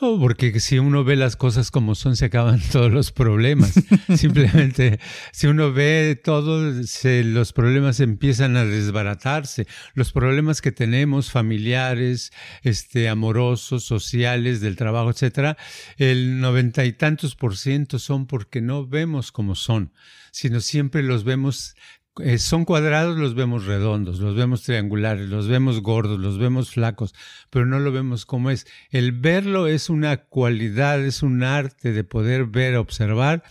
Oh, 0.00 0.16
porque 0.20 0.60
si 0.60 0.78
uno 0.78 1.02
ve 1.02 1.16
las 1.16 1.34
cosas 1.34 1.72
como 1.72 1.96
son, 1.96 2.14
se 2.14 2.26
acaban 2.26 2.60
todos 2.72 2.92
los 2.92 3.10
problemas. 3.10 3.74
Simplemente, 4.16 5.00
si 5.32 5.48
uno 5.48 5.72
ve 5.72 6.20
todo, 6.22 6.72
los 7.02 7.52
problemas 7.52 7.98
empiezan 7.98 8.56
a 8.56 8.64
desbaratarse. 8.64 9.66
Los 9.94 10.12
problemas 10.12 10.62
que 10.62 10.70
tenemos, 10.70 11.32
familiares, 11.32 12.32
este, 12.62 13.08
amorosos, 13.08 13.82
sociales, 13.82 14.60
del 14.60 14.76
trabajo, 14.76 15.10
etcétera, 15.10 15.56
el 15.96 16.40
noventa 16.40 16.84
y 16.84 16.92
tantos 16.92 17.34
por 17.34 17.56
ciento 17.56 17.98
son 17.98 18.26
porque 18.26 18.60
no 18.60 18.86
vemos 18.86 19.32
como 19.32 19.56
son, 19.56 19.92
sino 20.30 20.60
siempre 20.60 21.02
los 21.02 21.24
vemos 21.24 21.74
eh, 22.22 22.38
son 22.38 22.64
cuadrados, 22.64 23.18
los 23.18 23.34
vemos 23.34 23.66
redondos, 23.66 24.18
los 24.20 24.34
vemos 24.34 24.62
triangulares, 24.62 25.28
los 25.28 25.48
vemos 25.48 25.80
gordos, 25.82 26.18
los 26.18 26.38
vemos 26.38 26.70
flacos, 26.70 27.14
pero 27.50 27.66
no 27.66 27.78
lo 27.78 27.92
vemos 27.92 28.26
como 28.26 28.50
es. 28.50 28.66
El 28.90 29.12
verlo 29.12 29.66
es 29.66 29.90
una 29.90 30.16
cualidad, 30.18 31.04
es 31.04 31.22
un 31.22 31.42
arte 31.42 31.92
de 31.92 32.04
poder 32.04 32.46
ver, 32.46 32.76
observar, 32.76 33.42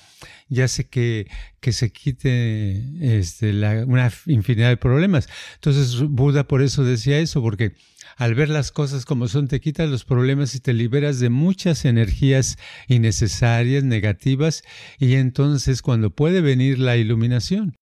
ya 0.50 0.66
hace 0.66 0.88
que, 0.88 1.28
que 1.60 1.74
se 1.74 1.92
quite 1.92 3.18
este, 3.20 3.52
una 3.86 4.12
infinidad 4.26 4.70
de 4.70 4.78
problemas. 4.78 5.28
Entonces 5.56 6.02
Buda 6.02 6.48
por 6.48 6.62
eso 6.62 6.84
decía 6.84 7.20
eso, 7.20 7.42
porque 7.42 7.76
al 8.18 8.36
ver 8.36 8.50
las 8.50 8.72
cosas 8.72 9.06
como 9.06 9.28
son, 9.28 9.48
te 9.48 9.60
quitas 9.60 9.90
los 9.90 10.06
problemas 10.06 10.56
y 10.56 10.60
te 10.60 10.74
liberas 10.74 11.20
de 11.20 11.30
muchas 11.30 11.86
energías 11.86 12.58
innecesarias, 12.88 13.84
negativas, 13.84 14.64
y 14.98 15.16
entonces 15.16 15.82
cuando 15.82 16.10
puede 16.10 16.42
venir 16.42 16.80
la 16.80 16.98
iluminación 16.98 17.78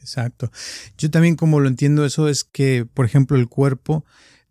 exacto. 0.00 0.50
Yo 0.98 1.10
también 1.10 1.36
como 1.36 1.60
lo 1.60 1.68
entiendo 1.68 2.04
eso 2.04 2.28
es 2.28 2.44
que, 2.44 2.86
por 2.92 3.06
ejemplo, 3.06 3.36
el 3.36 3.48
cuerpo 3.48 4.04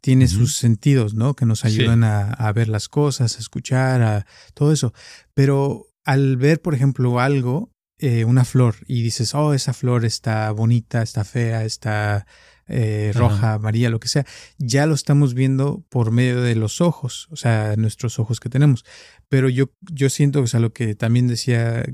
tiene 0.04 0.28
sus 0.28 0.58
sentidos, 0.58 1.14
¿no? 1.14 1.34
Que 1.34 1.46
nos 1.46 1.64
ayudan 1.64 2.04
a, 2.04 2.52
ver 2.54 2.68
las 2.68 2.90
cosas, 2.90 3.38
a 3.38 3.40
escuchar, 3.40 4.02
a 4.02 4.26
todo 4.54 4.74
eso. 4.74 4.94
Pero 5.34 5.88
al 6.04 6.36
ver, 6.36 6.62
por 6.62 6.76
ejemplo, 6.76 7.22
algo, 7.22 7.72
eh, 8.00 8.26
una 8.26 8.44
flor, 8.44 8.76
y 8.86 9.02
dices, 9.02 9.34
oh, 9.34 9.54
esa 9.54 9.72
flor 9.72 10.04
está 10.04 10.52
bonita, 10.52 11.02
está 11.02 11.24
fea, 11.24 11.64
está 11.64 12.28
eh, 12.68 13.12
roja, 13.16 13.54
amarilla, 13.54 13.90
lo 13.90 14.02
que 14.02 14.10
sea, 14.10 14.26
ya 14.58 14.86
lo 14.86 14.94
estamos 14.94 15.34
viendo 15.34 15.86
por 15.88 16.12
medio 16.12 16.42
de 16.42 16.56
los 16.56 16.82
ojos, 16.82 17.28
o 17.32 17.38
sea, 17.38 17.76
nuestros 17.78 18.20
ojos 18.20 18.42
que 18.42 18.50
tenemos. 18.50 18.84
Pero 19.30 19.48
yo, 19.48 19.72
yo 19.82 20.10
siento, 20.10 20.42
o 20.42 20.48
sea, 20.48 20.60
lo 20.60 20.74
que 20.74 20.96
también 20.96 21.28
decía 21.28 21.86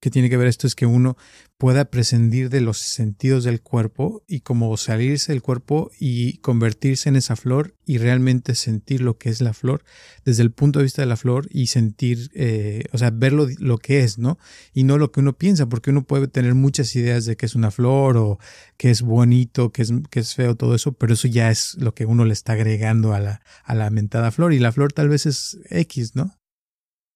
que 0.00 0.10
tiene 0.10 0.30
que 0.30 0.36
ver 0.36 0.48
esto 0.48 0.66
es 0.66 0.74
que 0.74 0.86
uno 0.86 1.16
pueda 1.58 1.86
prescindir 1.86 2.50
de 2.50 2.60
los 2.60 2.78
sentidos 2.78 3.44
del 3.44 3.62
cuerpo 3.62 4.22
y 4.26 4.40
como 4.40 4.76
salirse 4.76 5.32
del 5.32 5.40
cuerpo 5.40 5.90
y 5.98 6.38
convertirse 6.38 7.08
en 7.08 7.16
esa 7.16 7.34
flor 7.34 7.74
y 7.86 7.96
realmente 7.98 8.54
sentir 8.54 9.00
lo 9.00 9.16
que 9.16 9.30
es 9.30 9.40
la 9.40 9.54
flor 9.54 9.82
desde 10.24 10.42
el 10.42 10.50
punto 10.50 10.78
de 10.78 10.84
vista 10.84 11.00
de 11.00 11.06
la 11.06 11.16
flor 11.16 11.46
y 11.50 11.68
sentir, 11.68 12.30
eh, 12.34 12.84
o 12.92 12.98
sea, 12.98 13.10
ver 13.10 13.32
lo, 13.32 13.78
que 13.78 14.00
es, 14.00 14.18
¿no? 14.18 14.38
Y 14.74 14.84
no 14.84 14.98
lo 14.98 15.12
que 15.12 15.20
uno 15.20 15.38
piensa, 15.38 15.66
porque 15.66 15.90
uno 15.90 16.04
puede 16.04 16.28
tener 16.28 16.54
muchas 16.54 16.94
ideas 16.94 17.24
de 17.24 17.36
que 17.36 17.46
es 17.46 17.54
una 17.54 17.70
flor 17.70 18.18
o 18.18 18.38
que 18.76 18.90
es 18.90 19.00
bonito, 19.02 19.72
que 19.72 19.82
es, 19.82 19.92
que 20.10 20.20
es 20.20 20.34
feo, 20.34 20.56
todo 20.56 20.74
eso, 20.74 20.92
pero 20.92 21.14
eso 21.14 21.28
ya 21.28 21.50
es 21.50 21.76
lo 21.78 21.94
que 21.94 22.04
uno 22.04 22.24
le 22.24 22.34
está 22.34 22.52
agregando 22.52 23.14
a 23.14 23.20
la, 23.20 23.40
a 23.64 23.74
la 23.74 23.88
mentada 23.90 24.30
flor 24.30 24.52
y 24.52 24.58
la 24.58 24.72
flor 24.72 24.92
tal 24.92 25.08
vez 25.08 25.24
es 25.26 25.58
X, 25.70 26.14
¿no? 26.14 26.36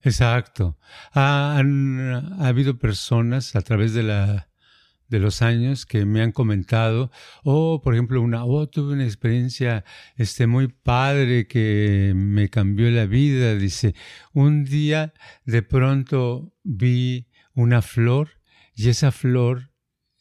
Exacto. 0.02 0.78
Ha, 1.12 1.58
han, 1.58 2.00
ha 2.40 2.48
habido 2.48 2.78
personas 2.78 3.54
a 3.56 3.62
través 3.62 3.92
de 3.94 4.02
la 4.02 4.50
de 5.10 5.18
los 5.18 5.42
años 5.42 5.86
que 5.86 6.06
me 6.06 6.22
han 6.22 6.30
comentado, 6.32 7.10
oh, 7.42 7.82
por 7.82 7.94
ejemplo, 7.94 8.22
una, 8.22 8.44
oh, 8.44 8.68
tuve 8.68 8.94
una 8.94 9.04
experiencia 9.04 9.84
este, 10.16 10.46
muy 10.46 10.68
padre 10.68 11.48
que 11.48 12.12
me 12.14 12.48
cambió 12.48 12.88
la 12.90 13.06
vida. 13.06 13.56
Dice, 13.56 13.94
un 14.32 14.64
día 14.64 15.12
de 15.44 15.62
pronto 15.62 16.54
vi 16.62 17.26
una 17.54 17.82
flor 17.82 18.30
y 18.74 18.88
esa 18.88 19.10
flor 19.10 19.69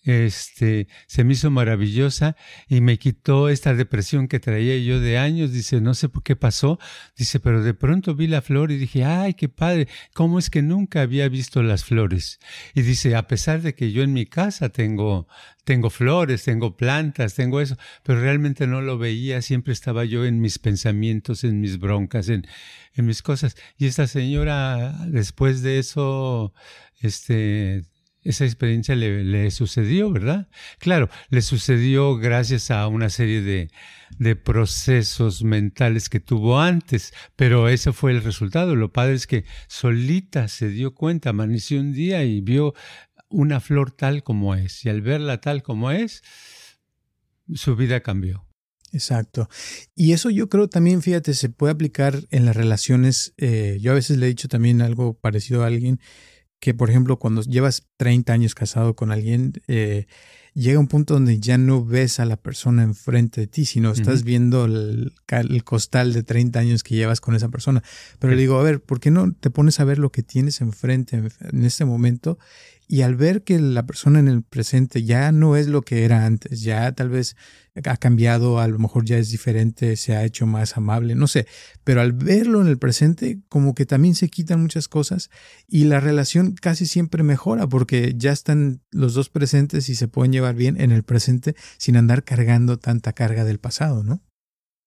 este, 0.09 0.87
se 1.05 1.23
me 1.23 1.33
hizo 1.33 1.51
maravillosa 1.51 2.35
y 2.67 2.81
me 2.81 2.97
quitó 2.97 3.47
esta 3.47 3.75
depresión 3.75 4.27
que 4.27 4.39
traía 4.39 4.75
yo 4.79 4.99
de 4.99 5.19
años. 5.19 5.51
Dice, 5.51 5.81
no 5.81 5.93
sé 5.93 6.09
por 6.09 6.23
qué 6.23 6.35
pasó. 6.35 6.79
Dice, 7.15 7.39
pero 7.39 7.63
de 7.63 7.75
pronto 7.75 8.15
vi 8.15 8.25
la 8.25 8.41
flor 8.41 8.71
y 8.71 8.77
dije, 8.77 9.05
ay, 9.05 9.35
qué 9.35 9.49
padre, 9.49 9.87
¿cómo 10.13 10.39
es 10.39 10.49
que 10.49 10.63
nunca 10.63 11.01
había 11.01 11.29
visto 11.29 11.61
las 11.61 11.85
flores? 11.85 12.39
Y 12.73 12.81
dice, 12.81 13.15
a 13.15 13.27
pesar 13.27 13.61
de 13.61 13.75
que 13.75 13.91
yo 13.91 14.01
en 14.01 14.13
mi 14.13 14.25
casa 14.25 14.69
tengo, 14.69 15.27
tengo 15.63 15.91
flores, 15.91 16.43
tengo 16.43 16.75
plantas, 16.75 17.35
tengo 17.35 17.61
eso, 17.61 17.77
pero 18.03 18.19
realmente 18.19 18.65
no 18.65 18.81
lo 18.81 18.97
veía, 18.97 19.43
siempre 19.43 19.73
estaba 19.73 20.05
yo 20.05 20.25
en 20.25 20.41
mis 20.41 20.57
pensamientos, 20.57 21.43
en 21.43 21.61
mis 21.61 21.77
broncas, 21.77 22.29
en, 22.29 22.47
en 22.95 23.05
mis 23.05 23.21
cosas. 23.21 23.55
Y 23.77 23.85
esta 23.85 24.07
señora, 24.07 25.05
después 25.07 25.61
de 25.61 25.77
eso, 25.77 26.53
este, 26.99 27.83
esa 28.23 28.45
experiencia 28.45 28.95
le, 28.95 29.51
sucedió, 29.51 30.11
¿verdad? 30.11 30.49
Claro, 30.77 31.09
le 31.29 31.41
sucedió 31.41 32.17
gracias 32.17 32.69
a 32.69 32.87
una 32.87 33.09
serie 33.09 33.41
de, 33.41 33.71
de, 34.17 34.35
procesos 34.35 35.43
mentales 35.43 36.09
que 36.09 36.19
tuvo 36.19 36.59
antes, 36.59 37.13
pero 37.35 37.69
ese 37.69 37.93
fue 37.93 38.11
el 38.11 38.23
resultado. 38.23 38.75
Lo 38.75 38.91
padre 38.91 39.13
es 39.13 39.25
que 39.25 39.45
solita 39.67 40.47
se 40.47 40.69
dio 40.69 40.93
cuenta, 40.93 41.29
amaneció 41.29 41.79
un 41.79 41.93
día 41.93 42.23
y 42.23 42.41
vio 42.41 42.73
una 43.29 43.59
flor 43.59 43.91
tal 43.91 44.23
como 44.23 44.55
es, 44.55 44.85
y 44.85 44.89
al 44.89 45.01
verla 45.01 45.39
tal 45.39 45.63
como 45.63 45.91
es, 45.91 46.23
su 47.53 47.75
vida 47.75 48.01
cambió. 48.01 48.45
Exacto. 48.91 49.49
Y 49.95 50.13
eso 50.13 50.29
yo 50.29 50.49
creo 50.49 50.67
también, 50.67 51.01
fíjate, 51.01 51.33
se 51.35 51.49
puede 51.49 51.73
aplicar 51.73 52.25
en 52.31 52.45
las 52.45 52.55
relaciones. 52.55 53.33
Eh, 53.37 53.77
yo 53.81 53.91
a 53.91 53.95
veces 53.95 54.17
le 54.17 54.25
he 54.25 54.29
dicho 54.29 54.47
también 54.47 54.81
algo 54.81 55.13
parecido 55.13 55.63
a 55.63 55.67
alguien 55.67 55.99
que, 56.59 56.73
por 56.73 56.89
ejemplo, 56.89 57.17
cuando 57.17 57.41
llevas 57.41 57.87
30 57.97 58.33
años 58.33 58.55
casado 58.55 58.95
con 58.95 59.11
alguien, 59.11 59.53
eh, 59.67 60.07
llega 60.53 60.79
un 60.79 60.87
punto 60.87 61.13
donde 61.13 61.39
ya 61.39 61.57
no 61.57 61.85
ves 61.85 62.19
a 62.19 62.25
la 62.25 62.37
persona 62.37 62.83
enfrente 62.83 63.41
de 63.41 63.47
ti, 63.47 63.65
sino 63.65 63.91
estás 63.91 64.23
viendo 64.23 64.65
el, 64.65 65.13
costal 65.63 66.13
de 66.13 66.23
30 66.23 66.59
años 66.59 66.83
que 66.83 66.95
llevas 66.95 67.21
con 67.21 67.35
esa 67.35 67.49
persona. 67.49 67.81
Pero 68.19 68.33
le 68.33 68.41
digo, 68.41 68.59
a 68.59 68.63
ver, 68.63 68.81
¿por 68.81 68.99
qué 68.99 69.11
no 69.11 69.31
te 69.33 69.49
pones 69.49 69.79
a 69.79 69.85
ver 69.85 69.99
lo 69.99 70.11
que 70.11 70.23
tienes 70.23 70.61
enfrente 70.61 71.17
en 71.17 71.63
este 71.63 71.85
momento 71.85 72.37
y 72.91 73.03
al 73.03 73.15
ver 73.15 73.43
que 73.43 73.59
la 73.59 73.85
persona 73.85 74.19
en 74.19 74.27
el 74.27 74.41
presente 74.41 75.03
ya 75.03 75.31
no 75.31 75.55
es 75.55 75.67
lo 75.67 75.83
que 75.83 76.05
era 76.05 76.25
antes, 76.25 76.63
ya 76.63 76.91
tal 76.91 77.09
vez 77.09 77.37
ha 77.85 77.97
cambiado, 77.97 78.59
a 78.59 78.67
lo 78.67 78.79
mejor 78.79 79.05
ya 79.05 79.19
es 79.19 79.29
diferente, 79.29 79.95
se 79.95 80.15
ha 80.15 80.25
hecho 80.25 80.47
más 80.47 80.75
amable, 80.75 81.13
no 81.13 81.27
sé, 81.27 81.45
pero 81.83 82.01
al 82.01 82.13
verlo 82.13 82.61
en 82.61 82.67
el 82.67 82.79
presente 82.79 83.41
como 83.47 83.75
que 83.75 83.85
también 83.85 84.15
se 84.15 84.29
quitan 84.29 84.63
muchas 84.63 84.87
cosas 84.87 85.29
y 85.67 85.83
la 85.83 85.99
relación 85.99 86.55
casi 86.55 86.87
siempre 86.87 87.21
mejora 87.21 87.67
porque 87.67 88.15
ya 88.17 88.31
están 88.31 88.81
los 88.89 89.13
dos 89.13 89.29
presentes 89.29 89.87
y 89.89 89.93
se 89.93 90.07
pueden 90.07 90.33
llevar 90.33 90.55
bien 90.55 90.81
en 90.81 90.91
el 90.91 91.03
presente 91.03 91.55
sin 91.77 91.95
andar 91.95 92.23
cargando 92.23 92.79
tanta 92.79 93.13
carga 93.13 93.45
del 93.45 93.59
pasado, 93.59 94.03
¿no? 94.03 94.23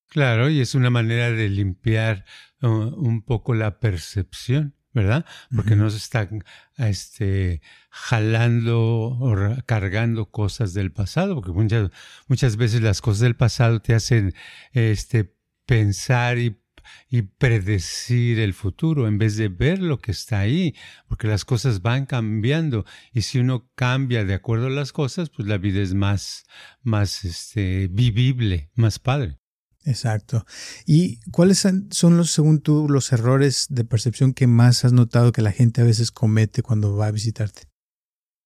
Claro, 0.08 0.50
y 0.50 0.60
es 0.60 0.74
una 0.74 0.90
manera 0.90 1.30
de 1.30 1.48
limpiar 1.48 2.24
uh, 2.62 2.66
un 2.66 3.22
poco 3.22 3.54
la 3.54 3.78
percepción 3.78 4.74
¿verdad? 4.92 5.24
Porque 5.54 5.76
no 5.76 5.88
se 5.90 5.96
están 5.96 6.44
este, 6.76 7.62
jalando 7.90 8.80
o 8.80 9.56
cargando 9.66 10.30
cosas 10.30 10.74
del 10.74 10.92
pasado, 10.92 11.34
porque 11.34 11.52
muchas, 11.52 11.90
muchas 12.28 12.56
veces 12.56 12.82
las 12.82 13.00
cosas 13.00 13.20
del 13.20 13.36
pasado 13.36 13.80
te 13.80 13.94
hacen 13.94 14.34
este, 14.72 15.34
pensar 15.66 16.38
y, 16.38 16.60
y 17.08 17.22
predecir 17.22 18.38
el 18.38 18.54
futuro 18.54 19.08
en 19.08 19.18
vez 19.18 19.36
de 19.36 19.48
ver 19.48 19.80
lo 19.80 19.98
que 19.98 20.12
está 20.12 20.40
ahí, 20.40 20.74
porque 21.08 21.28
las 21.28 21.44
cosas 21.44 21.82
van 21.82 22.06
cambiando 22.06 22.84
y 23.12 23.22
si 23.22 23.38
uno 23.38 23.70
cambia 23.74 24.24
de 24.24 24.34
acuerdo 24.34 24.66
a 24.66 24.70
las 24.70 24.92
cosas, 24.92 25.30
pues 25.30 25.48
la 25.48 25.58
vida 25.58 25.80
es 25.80 25.94
más, 25.94 26.44
más 26.82 27.24
este, 27.24 27.88
vivible, 27.88 28.70
más 28.74 28.98
padre. 28.98 29.41
Exacto. 29.84 30.46
¿Y 30.86 31.18
cuáles 31.30 31.58
son 31.58 32.16
los, 32.16 32.30
según 32.30 32.60
tú, 32.60 32.86
los 32.88 33.12
errores 33.12 33.66
de 33.68 33.84
percepción 33.84 34.32
que 34.32 34.46
más 34.46 34.84
has 34.84 34.92
notado 34.92 35.32
que 35.32 35.42
la 35.42 35.52
gente 35.52 35.80
a 35.80 35.84
veces 35.84 36.10
comete 36.10 36.62
cuando 36.62 36.96
va 36.96 37.06
a 37.06 37.10
visitarte? 37.12 37.62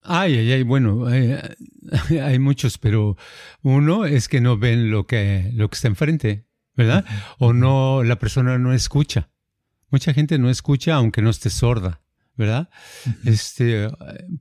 Ay, 0.03 0.38
ay, 0.38 0.53
ay, 0.53 0.62
bueno, 0.62 1.07
hay, 2.22 2.38
muchos, 2.38 2.79
pero 2.79 3.16
uno 3.62 4.07
es 4.07 4.29
que 4.29 4.40
no 4.40 4.57
ven 4.57 4.90
lo 4.90 5.07
que, 5.07 5.51
lo 5.55 5.68
que 5.68 5.75
está 5.75 5.88
enfrente, 5.88 6.46
¿verdad? 6.75 7.05
O 7.38 7.53
no, 7.53 8.05
la 8.05 8.18
persona 8.18 8.57
no 8.59 8.72
escucha. 8.72 9.31
Mucha 9.90 10.14
gente 10.14 10.38
no 10.38 10.49
escucha 10.49 10.94
aunque 10.94 11.22
no 11.22 11.31
esté 11.31 11.51
sorda. 11.51 12.03
¿verdad? 12.37 12.68
Este 13.25 13.88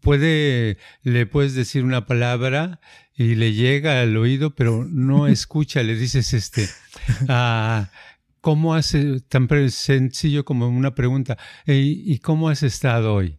puede, 0.02 0.78
le 1.04 1.26
puedes 1.26 1.56
decir 1.56 1.84
una 1.84 2.06
palabra 2.06 2.82
y 3.16 3.36
le 3.36 3.54
llega 3.54 4.02
al 4.02 4.18
oído, 4.18 4.56
pero 4.56 4.86
no 4.90 5.28
escucha, 5.28 5.84
le 5.84 5.96
dices 5.96 6.34
este, 6.34 6.68
ah, 7.30 7.90
¿cómo 8.42 8.76
hace, 8.76 9.22
tan 9.22 9.48
sencillo 9.70 10.46
como 10.46 10.68
una 10.68 10.96
pregunta, 10.96 11.38
¿y 11.66 12.20
cómo 12.20 12.50
has 12.50 12.64
estado 12.64 13.14
hoy? 13.14 13.38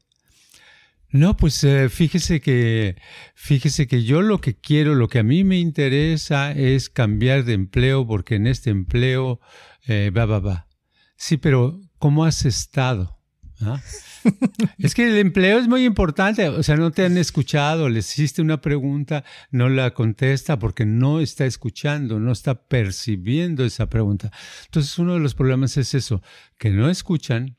No, 1.16 1.36
pues 1.36 1.62
eh, 1.64 1.88
fíjese 1.88 2.40
que 2.40 2.96
fíjese 3.34 3.86
que 3.86 4.02
yo 4.02 4.22
lo 4.22 4.40
que 4.40 4.54
quiero, 4.54 4.94
lo 4.94 5.08
que 5.08 5.20
a 5.20 5.22
mí 5.22 5.44
me 5.44 5.58
interesa 5.58 6.52
es 6.52 6.90
cambiar 6.90 7.44
de 7.44 7.54
empleo 7.54 8.06
porque 8.06 8.34
en 8.34 8.46
este 8.46 8.70
empleo 8.70 9.40
eh, 9.86 10.10
va 10.14 10.26
va 10.26 10.40
va. 10.40 10.68
Sí, 11.16 11.36
pero 11.36 11.80
¿cómo 11.98 12.24
has 12.24 12.44
estado? 12.44 13.15
¿Ah? 13.62 13.80
es 14.78 14.94
que 14.94 15.08
el 15.08 15.16
empleo 15.18 15.58
es 15.58 15.68
muy 15.68 15.84
importante. 15.84 16.48
O 16.48 16.62
sea, 16.62 16.76
no 16.76 16.90
te 16.90 17.04
han 17.04 17.16
escuchado, 17.16 17.88
le 17.88 18.00
hiciste 18.00 18.42
una 18.42 18.60
pregunta, 18.60 19.24
no 19.50 19.68
la 19.68 19.92
contesta 19.92 20.58
porque 20.58 20.84
no 20.84 21.20
está 21.20 21.46
escuchando, 21.46 22.20
no 22.20 22.32
está 22.32 22.66
percibiendo 22.66 23.64
esa 23.64 23.88
pregunta. 23.88 24.30
Entonces, 24.66 24.98
uno 24.98 25.14
de 25.14 25.20
los 25.20 25.34
problemas 25.34 25.76
es 25.76 25.94
eso, 25.94 26.22
que 26.58 26.70
no 26.70 26.90
escuchan 26.90 27.56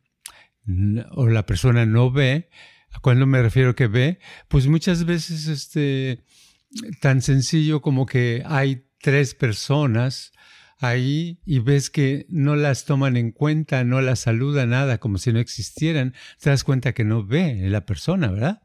o 1.12 1.28
la 1.28 1.46
persona 1.46 1.86
no 1.86 2.12
ve. 2.12 2.50
¿A 2.92 3.00
cuándo 3.00 3.26
me 3.26 3.42
refiero 3.42 3.76
que 3.76 3.88
ve? 3.88 4.20
Pues 4.48 4.68
muchas 4.68 5.06
veces, 5.06 5.48
este, 5.48 6.24
tan 7.02 7.22
sencillo 7.22 7.82
como 7.82 8.06
que 8.06 8.44
hay 8.46 8.86
tres 9.00 9.36
personas 9.36 10.32
ahí 10.80 11.40
y 11.46 11.60
ves 11.60 11.90
que 11.90 12.26
no 12.30 12.56
las 12.56 12.86
toman 12.86 13.18
en 13.18 13.32
cuenta, 13.32 13.84
no 13.84 14.02
las 14.02 14.20
saluda 14.20 14.66
nada, 14.66 15.00
como 15.00 15.18
si 15.18 15.34
no 15.34 15.40
existieran, 15.40 16.14
te 16.40 16.50
das 16.50 16.64
cuenta 16.64 16.94
que 16.94 17.04
no 17.04 17.26
ve 17.26 17.68
la 17.70 17.86
persona, 17.86 18.30
¿verdad? 18.30 18.62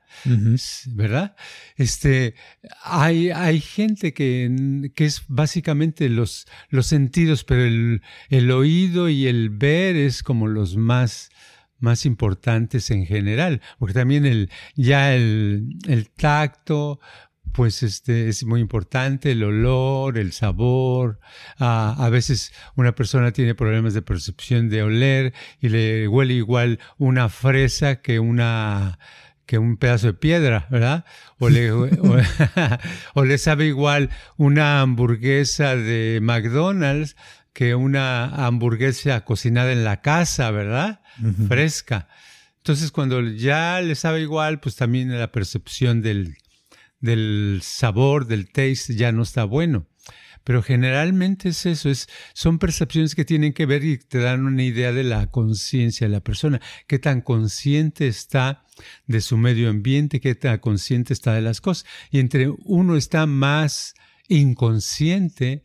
¿Verdad? 0.88 1.36
Este, 1.76 2.34
hay, 2.82 3.30
hay 3.30 3.60
gente 3.60 4.12
que, 4.12 4.90
que 4.94 5.06
es 5.06 5.24
básicamente 5.28 6.08
los, 6.08 6.46
los 6.68 6.86
sentidos, 6.86 7.44
pero 7.44 7.64
el, 7.64 8.02
el 8.28 8.50
oído 8.50 9.08
y 9.08 9.26
el 9.26 9.50
ver 9.50 9.96
es 9.96 10.22
como 10.22 10.48
los 10.48 10.76
más, 10.76 11.30
más 11.78 12.04
importantes 12.04 12.90
en 12.90 13.06
general, 13.06 13.62
porque 13.78 13.94
también 13.94 14.26
el, 14.26 14.50
ya 14.76 15.14
el, 15.14 15.76
el 15.88 16.10
tacto 16.10 17.00
pues 17.52 17.82
este 17.82 18.28
es 18.28 18.44
muy 18.44 18.60
importante 18.60 19.32
el 19.32 19.42
olor, 19.44 20.18
el 20.18 20.32
sabor. 20.32 21.20
Ah, 21.58 21.94
a 21.98 22.08
veces 22.08 22.52
una 22.74 22.94
persona 22.94 23.32
tiene 23.32 23.54
problemas 23.54 23.94
de 23.94 24.02
percepción 24.02 24.68
de 24.68 24.82
oler 24.82 25.34
y 25.60 25.68
le 25.68 26.08
huele 26.08 26.34
igual 26.34 26.78
una 26.98 27.28
fresa 27.28 28.00
que 28.00 28.18
una 28.18 28.98
que 29.46 29.58
un 29.58 29.76
pedazo 29.76 30.06
de 30.08 30.14
piedra, 30.14 30.66
¿verdad? 30.70 31.04
O 31.38 31.48
le, 31.50 31.70
o, 33.14 33.24
le 33.24 33.38
sabe 33.38 33.66
igual 33.66 34.10
una 34.36 34.80
hamburguesa 34.80 35.76
de 35.76 36.20
McDonald's 36.22 37.16
que 37.52 37.74
una 37.74 38.46
hamburguesa 38.46 39.24
cocinada 39.24 39.72
en 39.72 39.84
la 39.84 40.00
casa, 40.00 40.50
¿verdad? 40.50 41.00
Fresca. 41.48 42.08
Entonces, 42.58 42.92
cuando 42.92 43.20
ya 43.20 43.80
le 43.82 43.94
sabe 43.94 44.20
igual, 44.20 44.60
pues 44.60 44.76
también 44.76 45.18
la 45.18 45.32
percepción 45.32 46.00
del, 46.00 46.38
del 47.02 47.60
sabor, 47.62 48.26
del 48.26 48.50
taste, 48.50 48.94
ya 48.94 49.12
no 49.12 49.22
está 49.22 49.44
bueno. 49.44 49.86
Pero 50.44 50.62
generalmente 50.62 51.50
es 51.50 51.66
eso, 51.66 51.88
es, 51.88 52.08
son 52.32 52.58
percepciones 52.58 53.14
que 53.14 53.24
tienen 53.24 53.52
que 53.52 53.66
ver 53.66 53.84
y 53.84 53.98
te 53.98 54.18
dan 54.18 54.44
una 54.44 54.64
idea 54.64 54.92
de 54.92 55.04
la 55.04 55.30
conciencia 55.30 56.08
de 56.08 56.12
la 56.12 56.20
persona, 56.20 56.60
qué 56.88 56.98
tan 56.98 57.20
consciente 57.20 58.08
está 58.08 58.64
de 59.06 59.20
su 59.20 59.36
medio 59.36 59.70
ambiente, 59.70 60.20
qué 60.20 60.34
tan 60.34 60.58
consciente 60.58 61.12
está 61.12 61.34
de 61.34 61.42
las 61.42 61.60
cosas. 61.60 61.86
Y 62.10 62.18
entre 62.18 62.48
uno 62.64 62.96
está 62.96 63.26
más 63.26 63.94
inconsciente, 64.28 65.62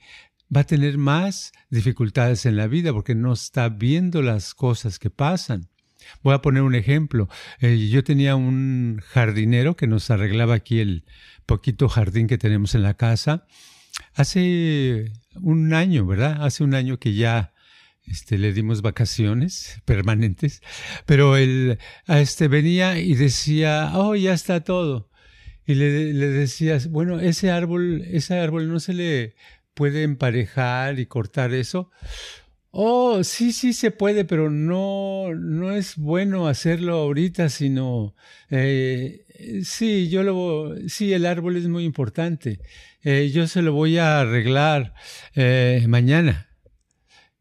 va 0.55 0.61
a 0.61 0.65
tener 0.65 0.97
más 0.97 1.53
dificultades 1.69 2.45
en 2.45 2.55
la 2.55 2.67
vida 2.67 2.93
porque 2.93 3.15
no 3.15 3.33
está 3.33 3.69
viendo 3.69 4.21
las 4.21 4.53
cosas 4.53 4.99
que 4.99 5.09
pasan. 5.09 5.69
Voy 6.23 6.33
a 6.33 6.41
poner 6.41 6.63
un 6.63 6.75
ejemplo. 6.75 7.29
Eh, 7.59 7.87
yo 7.89 8.03
tenía 8.03 8.35
un 8.35 9.01
jardinero 9.05 9.75
que 9.75 9.87
nos 9.87 10.09
arreglaba 10.09 10.55
aquí 10.55 10.79
el 10.79 11.05
poquito 11.45 11.89
jardín 11.89 12.27
que 12.27 12.37
tenemos 12.37 12.75
en 12.75 12.83
la 12.83 12.95
casa. 12.95 13.45
Hace 14.13 15.11
un 15.35 15.73
año, 15.73 16.05
¿verdad? 16.05 16.43
Hace 16.43 16.63
un 16.63 16.75
año 16.75 16.99
que 16.99 17.13
ya 17.13 17.53
este, 18.05 18.37
le 18.37 18.53
dimos 18.53 18.81
vacaciones 18.81 19.81
permanentes, 19.85 20.61
pero 21.05 21.37
él 21.37 21.77
este, 22.07 22.47
venía 22.47 22.99
y 22.99 23.15
decía, 23.15 23.91
oh, 23.95 24.15
ya 24.15 24.33
está 24.33 24.61
todo. 24.61 25.09
Y 25.65 25.75
le, 25.75 26.13
le 26.13 26.27
decías, 26.27 26.87
bueno, 26.87 27.19
ese 27.19 27.51
árbol, 27.51 28.01
ese 28.09 28.39
árbol 28.39 28.69
no 28.69 28.79
se 28.79 28.93
le 28.93 29.35
puede 29.73 30.03
emparejar 30.03 30.99
y 30.99 31.05
cortar 31.05 31.53
eso. 31.53 31.91
Oh, 32.79 33.23
sí, 33.23 33.53
sí 33.53 33.73
se 33.73 33.89
puede, 33.89 34.23
pero 34.23 34.51
no, 34.51 35.33
no 35.33 35.71
es 35.71 35.97
bueno 35.97 36.47
hacerlo 36.47 36.97
ahorita, 36.97 37.49
sino, 37.49 38.13
eh, 38.51 39.25
sí, 39.63 40.09
yo 40.09 40.21
lo, 40.21 40.75
sí, 40.87 41.11
el 41.11 41.25
árbol 41.25 41.57
es 41.57 41.67
muy 41.67 41.85
importante. 41.85 42.59
Eh, 43.01 43.31
yo 43.33 43.47
se 43.47 43.63
lo 43.63 43.73
voy 43.73 43.97
a 43.97 44.19
arreglar 44.19 44.93
eh, 45.33 45.83
mañana. 45.87 46.49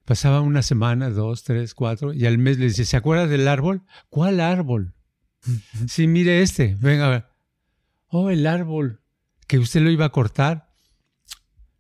Pasaba 0.07 0.41
una 0.41 0.63
semana, 0.63 1.11
dos, 1.11 1.45
tres, 1.45 1.75
cuatro, 1.75 2.15
y 2.15 2.25
al 2.25 2.39
mes 2.39 2.57
le 2.57 2.69
dice, 2.69 2.87
¿se 2.87 2.97
acuerda 2.97 3.27
del 3.27 3.47
árbol? 3.47 3.83
¿Cuál 4.09 4.41
árbol? 4.41 4.95
sí, 5.87 6.07
mire 6.07 6.41
este, 6.41 6.79
venga 6.81 7.09
a 7.09 7.11
ver. 7.11 7.27
Oh, 8.07 8.31
el 8.31 8.47
árbol, 8.47 9.03
que 9.47 9.59
usted 9.59 9.83
lo 9.83 9.91
iba 9.91 10.07
a 10.07 10.13
cortar. 10.13 10.73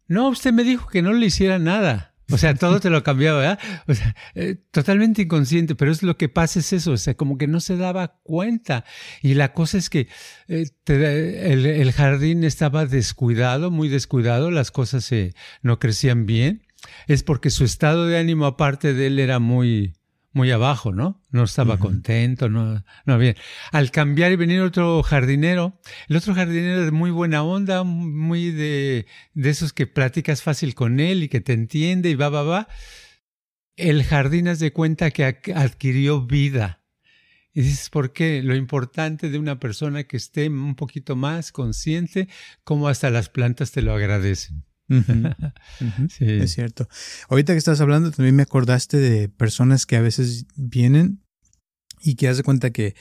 No, 0.09 0.29
usted 0.29 0.53
me 0.53 0.63
dijo 0.63 0.89
que 0.89 1.01
no 1.01 1.15
le 1.15 1.25
hiciera 1.25 1.59
nada. 1.59 2.16
O 2.31 2.39
sea, 2.39 2.55
todo 2.55 2.81
te 2.81 2.91
lo 2.91 3.05
cambiaba, 3.05 3.39
¿verdad? 3.39 3.59
O 3.87 3.95
sea, 3.95 4.17
eh, 4.35 4.57
totalmente 4.73 5.23
inconsciente, 5.23 5.77
pero 5.77 5.93
es 5.93 6.03
lo 6.03 6.17
que 6.17 6.29
pasa 6.29 6.59
es 6.59 6.73
eso, 6.73 6.93
o 6.93 6.97
sea, 6.97 7.15
como 7.15 7.39
que 7.39 7.47
no 7.47 7.61
se 7.61 7.77
daba 7.77 8.19
cuenta. 8.25 8.85
Y 9.23 9.35
la 9.35 9.53
cosa 9.53 9.79
es 9.79 9.91
que 9.91 10.09
eh, 10.49 10.67
el, 10.87 11.93
jardín 11.93 12.43
estaba 12.43 12.87
descuidado, 12.87 13.71
muy 13.71 13.89
descuidado, 13.89 14.51
las 14.51 14.71
cosas 14.73 15.09
no 15.63 15.79
crecían 15.79 16.27
bien. 16.27 16.63
Es 17.07 17.23
porque 17.23 17.51
su 17.51 17.65
estado 17.65 18.07
de 18.07 18.19
ánimo 18.19 18.47
aparte 18.47 18.93
de 18.93 19.07
él 19.07 19.19
era 19.19 19.39
muy, 19.39 19.95
muy 20.37 20.51
abajo, 20.51 20.93
¿no? 20.93 21.25
No 21.31 21.45
estaba 21.45 21.79
contento, 21.79 22.51
no, 22.51 22.85
no 23.07 23.19
bien. 23.19 23.37
Al 23.73 23.91
cambiar 23.91 24.33
y 24.33 24.37
venir 24.37 24.61
otro 24.61 25.03
jardinero, 25.03 25.81
el 26.11 26.17
otro 26.17 26.35
jardinero 26.35 26.85
de 26.85 26.91
muy 26.91 27.11
buena 27.11 27.43
onda, 27.43 27.85
muy 27.85 28.51
de, 28.51 29.07
de 29.33 29.51
esos 29.51 29.73
que 29.73 29.87
platicas 29.87 30.43
fácil 30.43 30.75
con 30.75 31.01
él 31.01 31.23
y 31.23 31.29
que 31.29 31.41
te 31.41 31.55
entiende 31.55 32.11
y 32.11 32.17
va, 32.17 32.29
va, 32.29 32.43
va. 32.43 32.69
El 33.77 34.05
jardín 34.05 34.49
haz 34.49 34.59
de 34.59 34.75
cuenta 34.75 35.11
que 35.11 35.25
adquirió 35.25 36.21
vida. 36.21 36.83
Y 37.55 37.63
dices, 37.63 37.89
¿por 37.89 38.13
qué? 38.13 38.43
Lo 38.43 38.55
importante 38.55 39.31
de 39.31 39.39
una 39.39 39.59
persona 39.59 40.05
que 40.05 40.19
esté 40.19 40.51
un 40.51 40.75
poquito 40.75 41.17
más 41.17 41.51
consciente, 41.51 42.29
como 42.63 42.89
hasta 42.89 43.09
las 43.09 43.31
plantas 43.31 43.73
te 43.73 43.81
lo 43.81 43.95
agradecen. 43.95 44.67
Es 46.21 46.53
cierto. 46.53 46.89
Ahorita 47.29 47.53
que 47.53 47.59
estás 47.59 47.81
hablando, 47.81 48.11
también 48.11 48.37
me 48.37 48.43
acordaste 48.43 48.97
de 48.99 49.29
personas 49.29 49.87
que 49.87 49.97
a 49.97 50.01
veces 50.01 50.47
vienen 50.55 51.23
y 52.01 52.15
que 52.15 52.29
haz 52.29 52.37
de 52.37 52.43
cuenta 52.43 52.71
que 52.71 52.95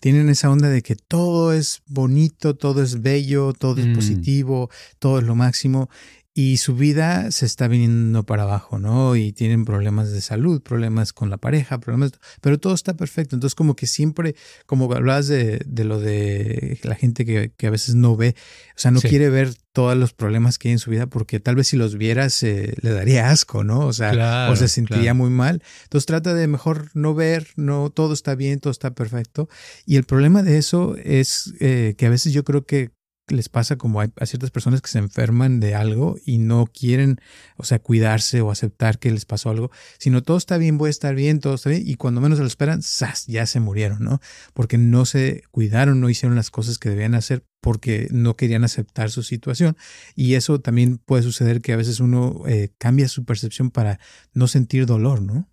tienen 0.00 0.28
esa 0.28 0.50
onda 0.50 0.68
de 0.68 0.82
que 0.82 0.96
todo 0.96 1.52
es 1.52 1.82
bonito, 1.86 2.56
todo 2.56 2.82
es 2.82 3.02
bello, 3.02 3.52
todo 3.52 3.80
es 3.80 3.86
mm. 3.86 3.94
positivo, 3.94 4.70
todo 4.98 5.18
es 5.18 5.24
lo 5.24 5.34
máximo 5.34 5.90
y 6.32 6.58
su 6.58 6.76
vida 6.76 7.32
se 7.32 7.44
está 7.44 7.66
viniendo 7.66 8.24
para 8.24 8.44
abajo, 8.44 8.78
¿no? 8.78 9.16
Y 9.16 9.32
tienen 9.32 9.64
problemas 9.64 10.12
de 10.12 10.20
salud, 10.20 10.62
problemas 10.62 11.12
con 11.12 11.28
la 11.28 11.38
pareja, 11.38 11.80
problemas, 11.80 12.12
pero 12.40 12.58
todo 12.58 12.72
está 12.72 12.94
perfecto. 12.94 13.34
Entonces, 13.34 13.56
como 13.56 13.74
que 13.74 13.88
siempre, 13.88 14.36
como 14.66 14.92
hablabas 14.92 15.26
de, 15.26 15.60
de 15.66 15.84
lo 15.84 15.98
de 15.98 16.78
la 16.84 16.94
gente 16.94 17.24
que, 17.24 17.52
que, 17.56 17.66
a 17.66 17.70
veces 17.70 17.96
no 17.96 18.16
ve, 18.16 18.36
o 18.76 18.78
sea, 18.78 18.92
no 18.92 19.00
quiere 19.00 19.28
ver 19.28 19.54
todos 19.72 19.96
los 19.96 20.12
problemas 20.12 20.58
que 20.58 20.68
hay 20.68 20.72
en 20.72 20.78
su 20.78 20.90
vida 20.90 21.08
porque 21.08 21.40
tal 21.40 21.56
vez 21.56 21.68
si 21.68 21.76
los 21.76 21.96
vieras 21.96 22.42
eh, 22.44 22.74
le 22.80 22.92
daría 22.92 23.30
asco, 23.30 23.64
¿no? 23.64 23.80
O 23.80 23.92
sea, 23.92 24.48
o 24.50 24.56
se 24.56 24.68
sentiría 24.68 25.14
muy 25.14 25.30
mal. 25.30 25.62
Entonces 25.84 26.06
trata 26.06 26.32
de 26.34 26.46
mejor 26.46 26.90
no 26.94 27.14
ver, 27.14 27.48
no, 27.56 27.90
todo 27.90 28.12
está 28.14 28.36
bien, 28.36 28.60
todo 28.60 28.70
está 28.70 28.94
perfecto. 28.94 29.48
Y 29.84 29.96
el 29.96 30.04
problema 30.04 30.44
de 30.44 30.58
eso 30.58 30.96
es 31.02 31.54
eh, 31.58 31.94
que 31.98 32.06
a 32.06 32.10
veces 32.10 32.32
yo 32.32 32.44
creo 32.44 32.64
que 32.64 32.92
les 33.30 33.48
pasa 33.48 33.76
como 33.76 34.00
a 34.00 34.08
ciertas 34.24 34.50
personas 34.50 34.82
que 34.82 34.88
se 34.88 34.98
enferman 34.98 35.60
de 35.60 35.74
algo 35.74 36.16
y 36.24 36.38
no 36.38 36.66
quieren, 36.66 37.20
o 37.56 37.64
sea, 37.64 37.78
cuidarse 37.78 38.40
o 38.40 38.50
aceptar 38.50 38.98
que 38.98 39.10
les 39.10 39.24
pasó 39.24 39.50
algo, 39.50 39.70
sino 39.98 40.22
todo 40.22 40.36
está 40.36 40.58
bien, 40.58 40.78
voy 40.78 40.88
a 40.88 40.90
estar 40.90 41.14
bien, 41.14 41.40
todo 41.40 41.54
está 41.54 41.70
bien, 41.70 41.82
y 41.86 41.94
cuando 41.94 42.20
menos 42.20 42.38
se 42.38 42.42
lo 42.42 42.48
esperan, 42.48 42.82
¡zas! 42.82 43.26
ya 43.26 43.46
se 43.46 43.60
murieron, 43.60 44.02
¿no? 44.02 44.20
Porque 44.54 44.78
no 44.78 45.04
se 45.04 45.42
cuidaron, 45.50 46.00
no 46.00 46.10
hicieron 46.10 46.36
las 46.36 46.50
cosas 46.50 46.78
que 46.78 46.90
debían 46.90 47.14
hacer 47.14 47.44
porque 47.60 48.08
no 48.10 48.36
querían 48.36 48.64
aceptar 48.64 49.10
su 49.10 49.22
situación. 49.22 49.76
Y 50.14 50.34
eso 50.34 50.60
también 50.60 50.98
puede 50.98 51.22
suceder 51.22 51.60
que 51.60 51.72
a 51.72 51.76
veces 51.76 52.00
uno 52.00 52.42
eh, 52.46 52.70
cambia 52.78 53.08
su 53.08 53.24
percepción 53.24 53.70
para 53.70 54.00
no 54.32 54.48
sentir 54.48 54.86
dolor, 54.86 55.22
¿no? 55.22 55.48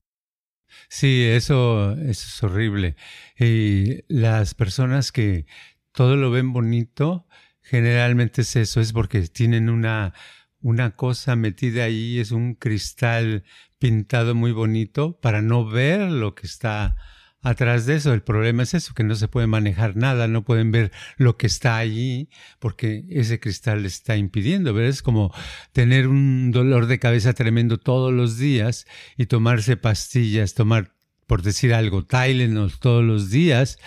Sí, 0.89 1.23
eso 1.23 1.93
es 1.93 2.41
horrible. 2.43 2.95
Y 3.37 4.03
las 4.07 4.53
personas 4.53 5.11
que 5.11 5.45
todo 5.91 6.15
lo 6.15 6.31
ven 6.31 6.53
bonito, 6.53 7.27
Generalmente 7.69 8.43
es 8.43 8.55
eso, 8.55 8.79
es 8.79 8.93
porque 8.93 9.21
tienen 9.27 9.69
una, 9.69 10.13
una 10.61 10.95
cosa 10.95 11.35
metida 11.35 11.83
ahí, 11.83 12.17
es 12.17 12.31
un 12.31 12.55
cristal 12.55 13.43
pintado 13.77 14.35
muy 14.35 14.53
bonito 14.53 15.19
para 15.19 15.41
no 15.41 15.65
ver 15.65 16.09
lo 16.09 16.33
que 16.33 16.47
está 16.47 16.95
atrás 17.41 17.85
de 17.85 17.95
eso. 17.95 18.13
El 18.13 18.23
problema 18.23 18.63
es 18.63 18.73
eso, 18.73 18.93
que 18.93 19.03
no 19.03 19.15
se 19.15 19.27
puede 19.27 19.47
manejar 19.47 19.97
nada, 19.97 20.29
no 20.29 20.45
pueden 20.45 20.71
ver 20.71 20.93
lo 21.17 21.35
que 21.35 21.47
está 21.47 21.75
allí 21.75 22.29
porque 22.59 23.05
ese 23.09 23.41
cristal 23.41 23.83
les 23.83 23.95
está 23.95 24.15
impidiendo. 24.15 24.73
¿verdad? 24.73 24.89
Es 24.89 25.01
como 25.01 25.33
tener 25.73 26.07
un 26.07 26.51
dolor 26.51 26.85
de 26.85 26.99
cabeza 26.99 27.33
tremendo 27.33 27.77
todos 27.77 28.13
los 28.13 28.37
días 28.37 28.87
y 29.17 29.25
tomarse 29.25 29.75
pastillas, 29.75 30.53
tomar 30.53 30.96
por 31.27 31.41
decir 31.41 31.73
algo, 31.73 32.05
Tylenol 32.05 32.79
todos 32.79 33.03
los 33.03 33.29
días 33.29 33.77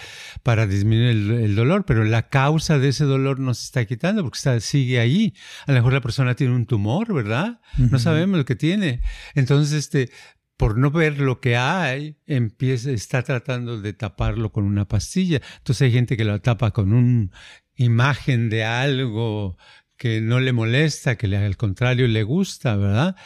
para 0.42 0.66
disminuir 0.66 1.40
el, 1.40 1.56
dolor, 1.56 1.84
pero 1.86 2.04
la 2.04 2.28
causa 2.28 2.78
de 2.78 2.88
ese 2.88 3.04
dolor 3.04 3.40
no 3.40 3.54
se 3.54 3.64
está 3.64 3.84
quitando 3.86 4.22
porque 4.22 4.36
está, 4.36 4.60
sigue 4.60 5.00
ahí. 5.00 5.34
A 5.66 5.72
lo 5.72 5.78
mejor 5.78 5.94
la 5.94 6.02
persona 6.02 6.34
tiene 6.34 6.54
un 6.54 6.66
tumor, 6.66 7.12
¿verdad? 7.12 7.60
No 7.78 7.98
sabemos 7.98 8.36
lo 8.36 8.44
que 8.44 8.56
tiene. 8.56 9.00
Entonces, 9.34 9.72
este, 9.72 10.10
por 10.58 10.76
no 10.76 10.90
ver 10.90 11.18
lo 11.18 11.40
que 11.40 11.56
hay, 11.56 12.18
empieza, 12.26 12.90
está 12.90 13.22
tratando 13.22 13.80
de 13.80 13.94
taparlo 13.94 14.52
con 14.52 14.64
una 14.64 14.86
pastilla. 14.86 15.40
Entonces 15.56 15.86
hay 15.86 15.92
gente 15.92 16.18
que 16.18 16.26
lo 16.26 16.38
tapa 16.42 16.72
con 16.72 16.92
una 16.92 17.30
imagen 17.74 18.50
de 18.50 18.64
algo 18.64 19.56
que 19.96 20.20
no 20.20 20.40
le 20.40 20.52
molesta, 20.52 21.16
que 21.16 21.34
al 21.34 21.56
contrario 21.56 22.06
le 22.08 22.22
gusta, 22.22 22.76
¿verdad? 22.76 23.16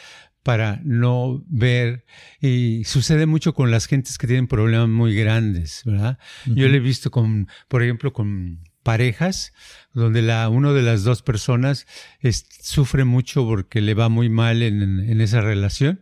Para 0.45 0.79
no 0.83 1.43
ver. 1.47 2.05
Y 2.39 2.83
sucede 2.83 3.25
mucho 3.25 3.55
con 3.55 3.71
las 3.71 3.87
gentes 3.87 4.19
que 4.19 4.27
tienen 4.27 4.47
problemas 4.47 4.87
muy 4.87 5.15
grandes, 5.15 5.81
¿verdad? 5.85 6.19
Yo 6.45 6.67
lo 6.67 6.75
he 6.75 6.79
visto 6.79 7.09
con, 7.09 7.47
por 7.67 7.81
ejemplo, 7.81 8.13
con 8.13 8.59
parejas 8.83 9.53
donde 9.91 10.21
la 10.21 10.47
uno 10.49 10.75
de 10.75 10.83
las 10.83 11.03
dos 11.03 11.23
personas 11.23 11.87
sufre 12.61 13.05
mucho 13.05 13.43
porque 13.43 13.81
le 13.81 13.95
va 13.95 14.07
muy 14.07 14.29
mal 14.29 14.61
en, 14.61 14.99
en, 14.99 15.19
esa 15.19 15.41
relación. 15.41 16.01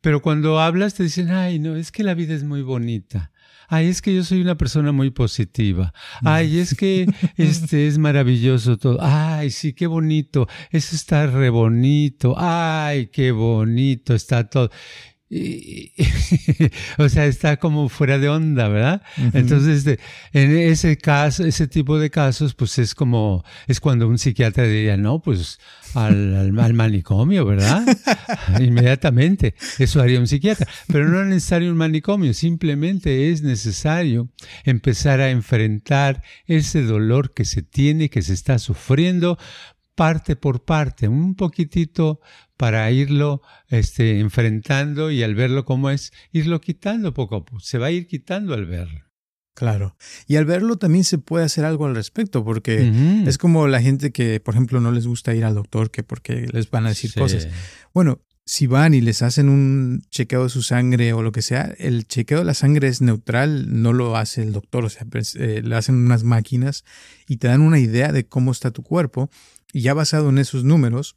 Pero 0.00 0.20
cuando 0.20 0.58
hablas 0.58 0.94
te 0.94 1.04
dicen, 1.04 1.30
ay, 1.30 1.60
no, 1.60 1.76
es 1.76 1.92
que 1.92 2.02
la 2.02 2.14
vida 2.14 2.34
es 2.34 2.42
muy 2.42 2.62
bonita 2.62 3.30
ay, 3.70 3.86
es 3.86 4.02
que 4.02 4.14
yo 4.14 4.24
soy 4.24 4.42
una 4.42 4.56
persona 4.56 4.92
muy 4.92 5.10
positiva, 5.10 5.94
ay, 6.22 6.58
es 6.58 6.74
que 6.74 7.06
este 7.36 7.86
es 7.86 7.96
maravilloso 7.98 8.76
todo, 8.76 8.98
ay, 9.00 9.50
sí, 9.50 9.72
qué 9.72 9.86
bonito, 9.86 10.46
eso 10.70 10.94
está 10.96 11.26
re 11.26 11.48
bonito, 11.48 12.34
ay, 12.36 13.06
qué 13.06 13.30
bonito 13.30 14.14
está 14.14 14.50
todo. 14.50 14.70
o 16.98 17.08
sea, 17.08 17.26
está 17.26 17.58
como 17.58 17.88
fuera 17.88 18.18
de 18.18 18.28
onda, 18.28 18.66
¿verdad? 18.68 19.02
Entonces, 19.32 19.86
en 20.32 20.56
ese 20.56 20.96
caso, 20.98 21.44
ese 21.44 21.68
tipo 21.68 22.00
de 22.00 22.10
casos, 22.10 22.54
pues 22.54 22.80
es 22.80 22.96
como, 22.96 23.44
es 23.68 23.78
cuando 23.78 24.08
un 24.08 24.18
psiquiatra 24.18 24.64
diría, 24.64 24.96
no, 24.96 25.22
pues 25.22 25.60
al, 25.94 26.58
al, 26.58 26.74
manicomio, 26.74 27.44
¿verdad? 27.44 27.84
Inmediatamente, 28.60 29.54
eso 29.78 30.00
haría 30.00 30.18
un 30.18 30.26
psiquiatra. 30.26 30.66
Pero 30.88 31.08
no 31.08 31.20
es 31.20 31.28
necesario 31.28 31.70
un 31.70 31.76
manicomio, 31.76 32.34
simplemente 32.34 33.30
es 33.30 33.42
necesario 33.42 34.30
empezar 34.64 35.20
a 35.20 35.30
enfrentar 35.30 36.24
ese 36.46 36.82
dolor 36.82 37.34
que 37.34 37.44
se 37.44 37.62
tiene, 37.62 38.10
que 38.10 38.22
se 38.22 38.32
está 38.32 38.58
sufriendo, 38.58 39.38
parte 40.00 40.34
por 40.34 40.64
parte, 40.64 41.08
un 41.08 41.34
poquitito 41.34 42.20
para 42.56 42.90
irlo 42.90 43.42
este, 43.68 44.18
enfrentando 44.18 45.10
y 45.10 45.22
al 45.22 45.34
verlo 45.34 45.66
como 45.66 45.90
es, 45.90 46.10
irlo 46.32 46.58
quitando 46.62 47.12
poco 47.12 47.36
a 47.36 47.44
poco. 47.44 47.60
Se 47.60 47.76
va 47.76 47.88
a 47.88 47.90
ir 47.90 48.06
quitando 48.06 48.54
al 48.54 48.64
verlo. 48.64 49.04
Claro. 49.52 49.98
Y 50.26 50.36
al 50.36 50.46
verlo 50.46 50.78
también 50.78 51.04
se 51.04 51.18
puede 51.18 51.44
hacer 51.44 51.66
algo 51.66 51.84
al 51.84 51.94
respecto, 51.94 52.42
porque 52.46 52.90
es 53.26 53.36
como 53.36 53.68
la 53.68 53.82
gente 53.82 54.10
que, 54.10 54.40
por 54.40 54.54
ejemplo, 54.54 54.80
no 54.80 54.90
les 54.90 55.06
gusta 55.06 55.34
ir 55.34 55.44
al 55.44 55.54
doctor, 55.54 55.90
que 55.90 56.02
porque 56.02 56.48
les 56.50 56.70
van 56.70 56.86
a 56.86 56.88
decir 56.88 57.12
cosas. 57.12 57.48
Bueno, 57.92 58.22
si 58.46 58.66
van 58.66 58.94
y 58.94 59.02
les 59.02 59.20
hacen 59.20 59.50
un 59.50 60.02
chequeo 60.10 60.44
de 60.44 60.48
su 60.48 60.62
sangre 60.62 61.12
o 61.12 61.22
lo 61.22 61.30
que 61.30 61.42
sea, 61.42 61.74
el 61.78 62.06
chequeo 62.06 62.38
de 62.38 62.44
la 62.46 62.54
sangre 62.54 62.88
es 62.88 63.02
neutral, 63.02 63.82
no 63.82 63.92
lo 63.92 64.16
hace 64.16 64.42
el 64.42 64.52
doctor, 64.52 64.86
o 64.86 64.88
sea, 64.88 65.04
pues, 65.04 65.36
eh, 65.36 65.60
le 65.62 65.76
hacen 65.76 65.94
unas 65.94 66.24
máquinas 66.24 66.86
y 67.28 67.36
te 67.36 67.48
dan 67.48 67.60
una 67.60 67.78
idea 67.78 68.12
de 68.12 68.26
cómo 68.26 68.50
está 68.50 68.70
tu 68.70 68.82
cuerpo. 68.82 69.28
Ya 69.72 69.94
basado 69.94 70.30
en 70.30 70.38
esos 70.38 70.64
números, 70.64 71.16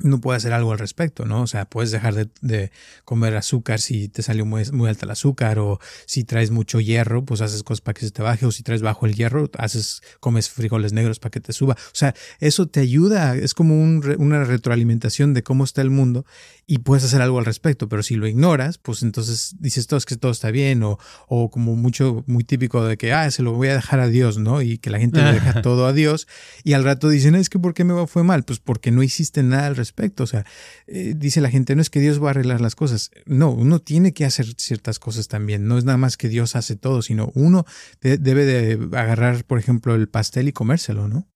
no 0.00 0.20
puede 0.20 0.36
hacer 0.36 0.52
algo 0.52 0.72
al 0.72 0.78
respecto, 0.78 1.24
¿no? 1.24 1.42
O 1.42 1.46
sea, 1.46 1.64
puedes 1.64 1.90
dejar 1.90 2.14
de, 2.14 2.70
comer 3.04 3.36
azúcar 3.36 3.80
si 3.80 4.08
te 4.08 4.22
salió 4.22 4.44
muy, 4.44 4.64
muy, 4.72 4.88
alta 4.88 5.06
el 5.06 5.10
azúcar 5.10 5.58
o 5.58 5.80
si 6.06 6.24
traes 6.24 6.50
mucho 6.50 6.80
hierro, 6.80 7.24
pues 7.24 7.40
haces 7.40 7.62
cosas 7.62 7.80
para 7.80 7.94
que 7.94 8.06
se 8.06 8.10
te 8.10 8.22
baje 8.22 8.46
o 8.46 8.52
si 8.52 8.62
traes 8.62 8.82
bajo 8.82 9.06
el 9.06 9.14
hierro, 9.14 9.50
haces, 9.58 10.02
comes 10.20 10.50
frijoles 10.50 10.92
negros 10.92 11.18
para 11.18 11.30
que 11.30 11.40
te 11.40 11.52
suba. 11.52 11.74
O 11.74 11.94
sea, 11.94 12.14
eso 12.40 12.66
te 12.66 12.80
ayuda, 12.80 13.36
es 13.36 13.54
como 13.54 13.82
una 13.82 14.44
retroalimentación 14.44 15.34
de 15.34 15.42
cómo 15.42 15.64
está 15.64 15.82
el 15.82 15.90
mundo 15.90 16.24
y 16.66 16.78
puedes 16.78 17.04
hacer 17.04 17.22
algo 17.22 17.38
al 17.38 17.44
respecto, 17.44 17.88
pero 17.88 18.02
si 18.02 18.14
lo 18.14 18.26
ignoras, 18.26 18.78
pues 18.78 19.02
entonces 19.02 19.56
dices 19.58 19.86
todo 19.86 19.98
es 19.98 20.04
que 20.04 20.16
todo 20.16 20.30
está 20.32 20.50
bien 20.50 20.82
o, 20.82 20.98
o 21.26 21.50
como 21.50 21.76
mucho, 21.76 22.24
muy 22.26 22.44
típico 22.44 22.84
de 22.84 22.96
que, 22.96 23.12
ah, 23.12 23.30
se 23.30 23.42
lo 23.42 23.52
voy 23.52 23.68
a 23.68 23.74
dejar 23.74 24.00
a 24.00 24.08
Dios, 24.08 24.38
¿no? 24.38 24.60
Y 24.60 24.78
que 24.78 24.90
la 24.90 24.98
gente 24.98 25.22
le 25.22 25.32
deja 25.32 25.62
todo 25.62 25.86
a 25.86 25.92
Dios 25.92 26.28
y 26.64 26.74
al 26.74 26.84
rato 26.84 27.08
dicen, 27.08 27.34
es 27.34 27.48
que 27.48 27.58
¿por 27.58 27.74
qué 27.74 27.84
me 27.84 28.06
fue 28.06 28.22
mal? 28.22 28.44
Pues 28.44 28.58
porque 28.58 28.90
no 28.90 29.02
hiciste 29.02 29.42
nada 29.42 29.66
al 29.66 29.76
respecto, 29.76 29.87
o 30.18 30.26
sea, 30.26 30.44
eh, 30.86 31.14
dice 31.16 31.40
la 31.40 31.50
gente, 31.50 31.74
no 31.74 31.82
es 31.82 31.90
que 31.90 32.00
Dios 32.00 32.22
va 32.22 32.28
a 32.28 32.30
arreglar 32.30 32.60
las 32.60 32.74
cosas, 32.74 33.10
no, 33.26 33.50
uno 33.50 33.80
tiene 33.80 34.12
que 34.12 34.24
hacer 34.24 34.46
ciertas 34.56 34.98
cosas 34.98 35.28
también, 35.28 35.66
no 35.66 35.78
es 35.78 35.84
nada 35.84 35.98
más 35.98 36.16
que 36.16 36.28
Dios 36.28 36.56
hace 36.56 36.76
todo, 36.76 37.02
sino 37.02 37.32
uno 37.34 37.64
debe 38.00 38.44
de 38.44 38.96
agarrar, 38.96 39.44
por 39.44 39.58
ejemplo, 39.58 39.94
el 39.94 40.08
pastel 40.08 40.48
y 40.48 40.52
comérselo, 40.52 41.08
¿no? 41.08 41.28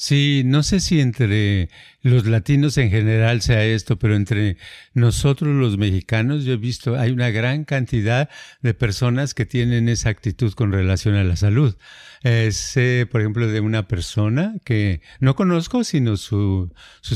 Sí, 0.00 0.42
no 0.46 0.62
sé 0.62 0.78
si 0.78 1.00
entre 1.00 1.70
los 2.02 2.24
latinos 2.24 2.78
en 2.78 2.88
general 2.88 3.42
sea 3.42 3.64
esto, 3.64 3.98
pero 3.98 4.14
entre 4.14 4.56
nosotros 4.94 5.52
los 5.56 5.76
mexicanos 5.76 6.44
yo 6.44 6.52
he 6.52 6.56
visto, 6.56 6.96
hay 6.96 7.10
una 7.10 7.30
gran 7.30 7.64
cantidad 7.64 8.30
de 8.62 8.74
personas 8.74 9.34
que 9.34 9.44
tienen 9.44 9.88
esa 9.88 10.10
actitud 10.10 10.52
con 10.52 10.70
relación 10.70 11.16
a 11.16 11.24
la 11.24 11.34
salud. 11.34 11.76
Eh, 12.22 12.52
sé, 12.52 13.08
por 13.10 13.22
ejemplo, 13.22 13.48
de 13.48 13.58
una 13.58 13.88
persona 13.88 14.54
que 14.64 15.00
no 15.18 15.34
conozco, 15.34 15.82
sino 15.82 16.16
sus 16.16 16.70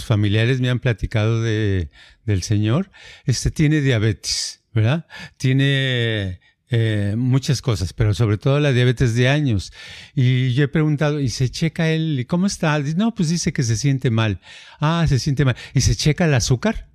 familiares 0.04 0.60
me 0.60 0.68
han 0.68 0.80
platicado 0.80 1.40
de, 1.40 1.88
del 2.24 2.42
señor, 2.42 2.90
este 3.26 3.52
tiene 3.52 3.80
diabetes, 3.80 4.64
¿verdad? 4.72 5.06
Tiene 5.36 6.40
eh, 6.74 7.16
muchas 7.18 7.60
cosas, 7.60 7.92
pero 7.92 8.14
sobre 8.14 8.38
todo 8.38 8.58
la 8.58 8.72
diabetes 8.72 9.14
de 9.14 9.28
años. 9.28 9.74
Y 10.14 10.54
yo 10.54 10.64
he 10.64 10.68
preguntado, 10.68 11.20
¿y 11.20 11.28
se 11.28 11.50
checa 11.50 11.90
él? 11.90 12.18
¿Y 12.18 12.24
cómo 12.24 12.46
está? 12.46 12.78
no, 12.96 13.14
pues 13.14 13.28
dice 13.28 13.52
que 13.52 13.62
se 13.62 13.76
siente 13.76 14.10
mal. 14.10 14.40
Ah, 14.80 15.04
se 15.06 15.18
siente 15.18 15.44
mal. 15.44 15.54
¿Y 15.74 15.82
se 15.82 15.94
checa 15.94 16.24
el 16.24 16.32
azúcar? 16.32 16.88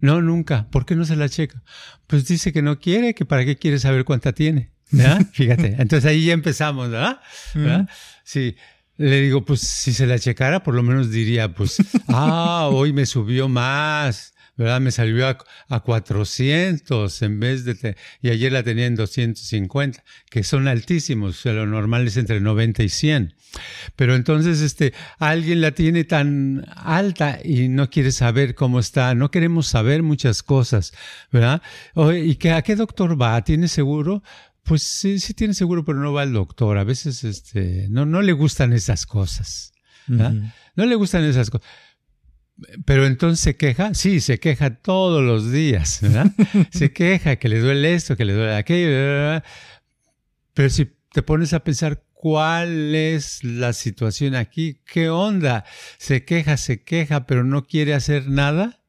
No, 0.00 0.20
nunca. 0.20 0.68
¿Por 0.70 0.84
qué 0.84 0.96
no 0.96 1.06
se 1.06 1.16
la 1.16 1.30
checa? 1.30 1.62
Pues 2.06 2.28
dice 2.28 2.52
que 2.52 2.60
no 2.60 2.78
quiere, 2.78 3.14
que 3.14 3.24
para 3.24 3.46
qué 3.46 3.56
quiere 3.56 3.78
saber 3.78 4.04
cuánta 4.04 4.34
tiene. 4.34 4.70
¿verdad? 4.90 5.26
Fíjate. 5.32 5.76
Entonces 5.78 6.04
ahí 6.04 6.26
ya 6.26 6.34
empezamos, 6.34 6.90
¿verdad? 6.90 7.18
¿verdad? 7.54 7.88
Sí. 8.24 8.54
Le 8.98 9.18
digo, 9.22 9.46
pues 9.46 9.60
si 9.60 9.94
se 9.94 10.06
la 10.06 10.18
checara, 10.18 10.62
por 10.62 10.74
lo 10.74 10.82
menos 10.82 11.10
diría, 11.10 11.54
pues, 11.54 11.78
ah, 12.08 12.68
hoy 12.70 12.92
me 12.92 13.06
subió 13.06 13.48
más 13.48 14.34
¿verdad? 14.56 14.80
Me 14.80 14.90
salió 14.90 15.26
a, 15.28 15.80
400 15.80 17.22
en 17.22 17.40
vez 17.40 17.64
de... 17.64 17.96
y 18.20 18.30
ayer 18.30 18.52
la 18.52 18.62
tenía 18.62 18.86
en 18.86 18.94
250, 18.94 20.04
que 20.30 20.42
son 20.42 20.68
altísimos, 20.68 21.44
lo 21.44 21.66
normal 21.66 22.06
es 22.06 22.16
entre 22.16 22.40
90 22.40 22.82
y 22.82 22.88
100. 22.88 23.34
Pero 23.96 24.14
entonces, 24.14 24.60
este, 24.60 24.94
alguien 25.18 25.60
la 25.60 25.72
tiene 25.72 26.04
tan 26.04 26.64
alta 26.74 27.38
y 27.42 27.68
no 27.68 27.90
quiere 27.90 28.12
saber 28.12 28.54
cómo 28.54 28.78
está, 28.78 29.14
no 29.14 29.30
queremos 29.30 29.66
saber 29.66 30.02
muchas 30.02 30.42
cosas, 30.42 30.92
¿verdad? 31.30 31.62
¿Y 32.14 32.36
que, 32.36 32.52
a 32.52 32.62
qué 32.62 32.76
doctor 32.76 33.20
va? 33.20 33.42
¿Tiene 33.44 33.68
seguro? 33.68 34.22
Pues 34.62 34.82
sí, 34.82 35.18
sí 35.18 35.34
tiene 35.34 35.54
seguro, 35.54 35.84
pero 35.84 35.98
no 35.98 36.12
va 36.12 36.22
al 36.22 36.32
doctor. 36.32 36.78
A 36.78 36.84
veces, 36.84 37.24
este, 37.24 37.88
no, 37.90 38.06
no 38.06 38.22
le 38.22 38.32
gustan 38.32 38.72
esas 38.72 39.06
cosas. 39.06 39.72
¿verdad? 40.06 40.34
No 40.74 40.86
le 40.86 40.94
gustan 40.94 41.24
esas 41.24 41.50
cosas. 41.50 41.66
Pero 42.84 43.06
entonces 43.06 43.40
se 43.40 43.56
queja, 43.56 43.94
sí, 43.94 44.20
se 44.20 44.38
queja 44.38 44.76
todos 44.76 45.22
los 45.22 45.50
días, 45.50 45.98
¿verdad? 46.02 46.26
se 46.70 46.92
queja 46.92 47.36
que 47.36 47.48
le 47.48 47.58
duele 47.58 47.94
esto, 47.94 48.16
que 48.16 48.24
le 48.24 48.34
duele 48.34 48.54
aquello, 48.54 49.42
pero 50.54 50.70
si 50.70 50.92
te 51.12 51.22
pones 51.22 51.52
a 51.52 51.64
pensar 51.64 52.04
cuál 52.12 52.94
es 52.94 53.42
la 53.42 53.72
situación 53.72 54.34
aquí, 54.34 54.80
qué 54.86 55.10
onda, 55.10 55.64
se 55.98 56.24
queja, 56.24 56.56
se 56.56 56.84
queja, 56.84 57.26
pero 57.26 57.42
no 57.42 57.64
quiere 57.64 57.94
hacer 57.94 58.28
nada. 58.28 58.81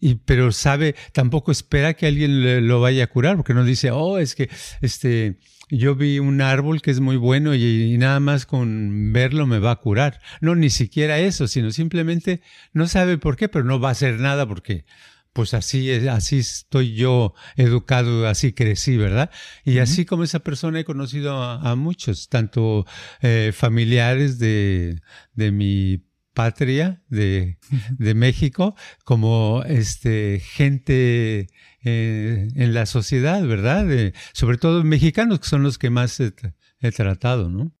Y, 0.00 0.14
pero 0.16 0.50
sabe, 0.50 0.94
tampoco 1.12 1.52
espera 1.52 1.94
que 1.94 2.06
alguien 2.06 2.66
lo 2.66 2.80
vaya 2.80 3.04
a 3.04 3.06
curar, 3.08 3.36
porque 3.36 3.54
no 3.54 3.64
dice, 3.64 3.90
oh, 3.90 4.18
es 4.18 4.34
que 4.34 4.48
este, 4.80 5.38
yo 5.70 5.94
vi 5.94 6.18
un 6.18 6.40
árbol 6.40 6.82
que 6.82 6.90
es 6.90 7.00
muy 7.00 7.16
bueno 7.16 7.54
y, 7.54 7.96
nada 7.98 8.18
más 8.18 8.46
con 8.46 9.12
verlo 9.12 9.46
me 9.46 9.58
va 9.58 9.72
a 9.72 9.76
curar. 9.76 10.20
No, 10.40 10.54
ni 10.54 10.70
siquiera 10.70 11.18
eso, 11.18 11.46
sino 11.46 11.70
simplemente 11.70 12.42
no 12.72 12.88
sabe 12.88 13.18
por 13.18 13.36
qué, 13.36 13.48
pero 13.48 13.64
no 13.64 13.78
va 13.78 13.88
a 13.88 13.92
hacer 13.92 14.18
nada 14.20 14.46
porque 14.46 14.84
pues 15.32 15.54
así, 15.54 15.92
así 16.08 16.38
estoy 16.38 16.94
yo 16.94 17.34
educado, 17.56 18.26
así 18.26 18.52
crecí, 18.52 18.96
¿verdad? 18.96 19.30
Y 19.64 19.78
así 19.78 20.04
como 20.04 20.24
esa 20.24 20.40
persona 20.40 20.80
he 20.80 20.84
conocido 20.84 21.40
a, 21.40 21.76
muchos, 21.76 22.28
tanto 22.28 22.84
eh, 23.22 23.52
familiares 23.54 24.40
de, 24.40 25.00
de 25.34 25.52
mi 25.52 26.02
patria 26.34 27.02
de, 27.08 27.58
de, 27.98 28.14
México 28.14 28.74
como 29.04 29.62
este 29.66 30.40
gente 30.40 31.48
eh, 31.82 32.48
en 32.54 32.74
la 32.74 32.86
sociedad, 32.86 33.44
¿verdad? 33.46 33.86
sobre 34.32 34.58
todo 34.58 34.84
mexicanos, 34.84 35.40
que 35.40 35.48
son 35.48 35.62
los 35.62 35.78
que 35.78 35.90
más 35.90 36.20
he, 36.20 36.32
he 36.80 36.92
tratado, 36.92 37.50
¿no? 37.50 37.72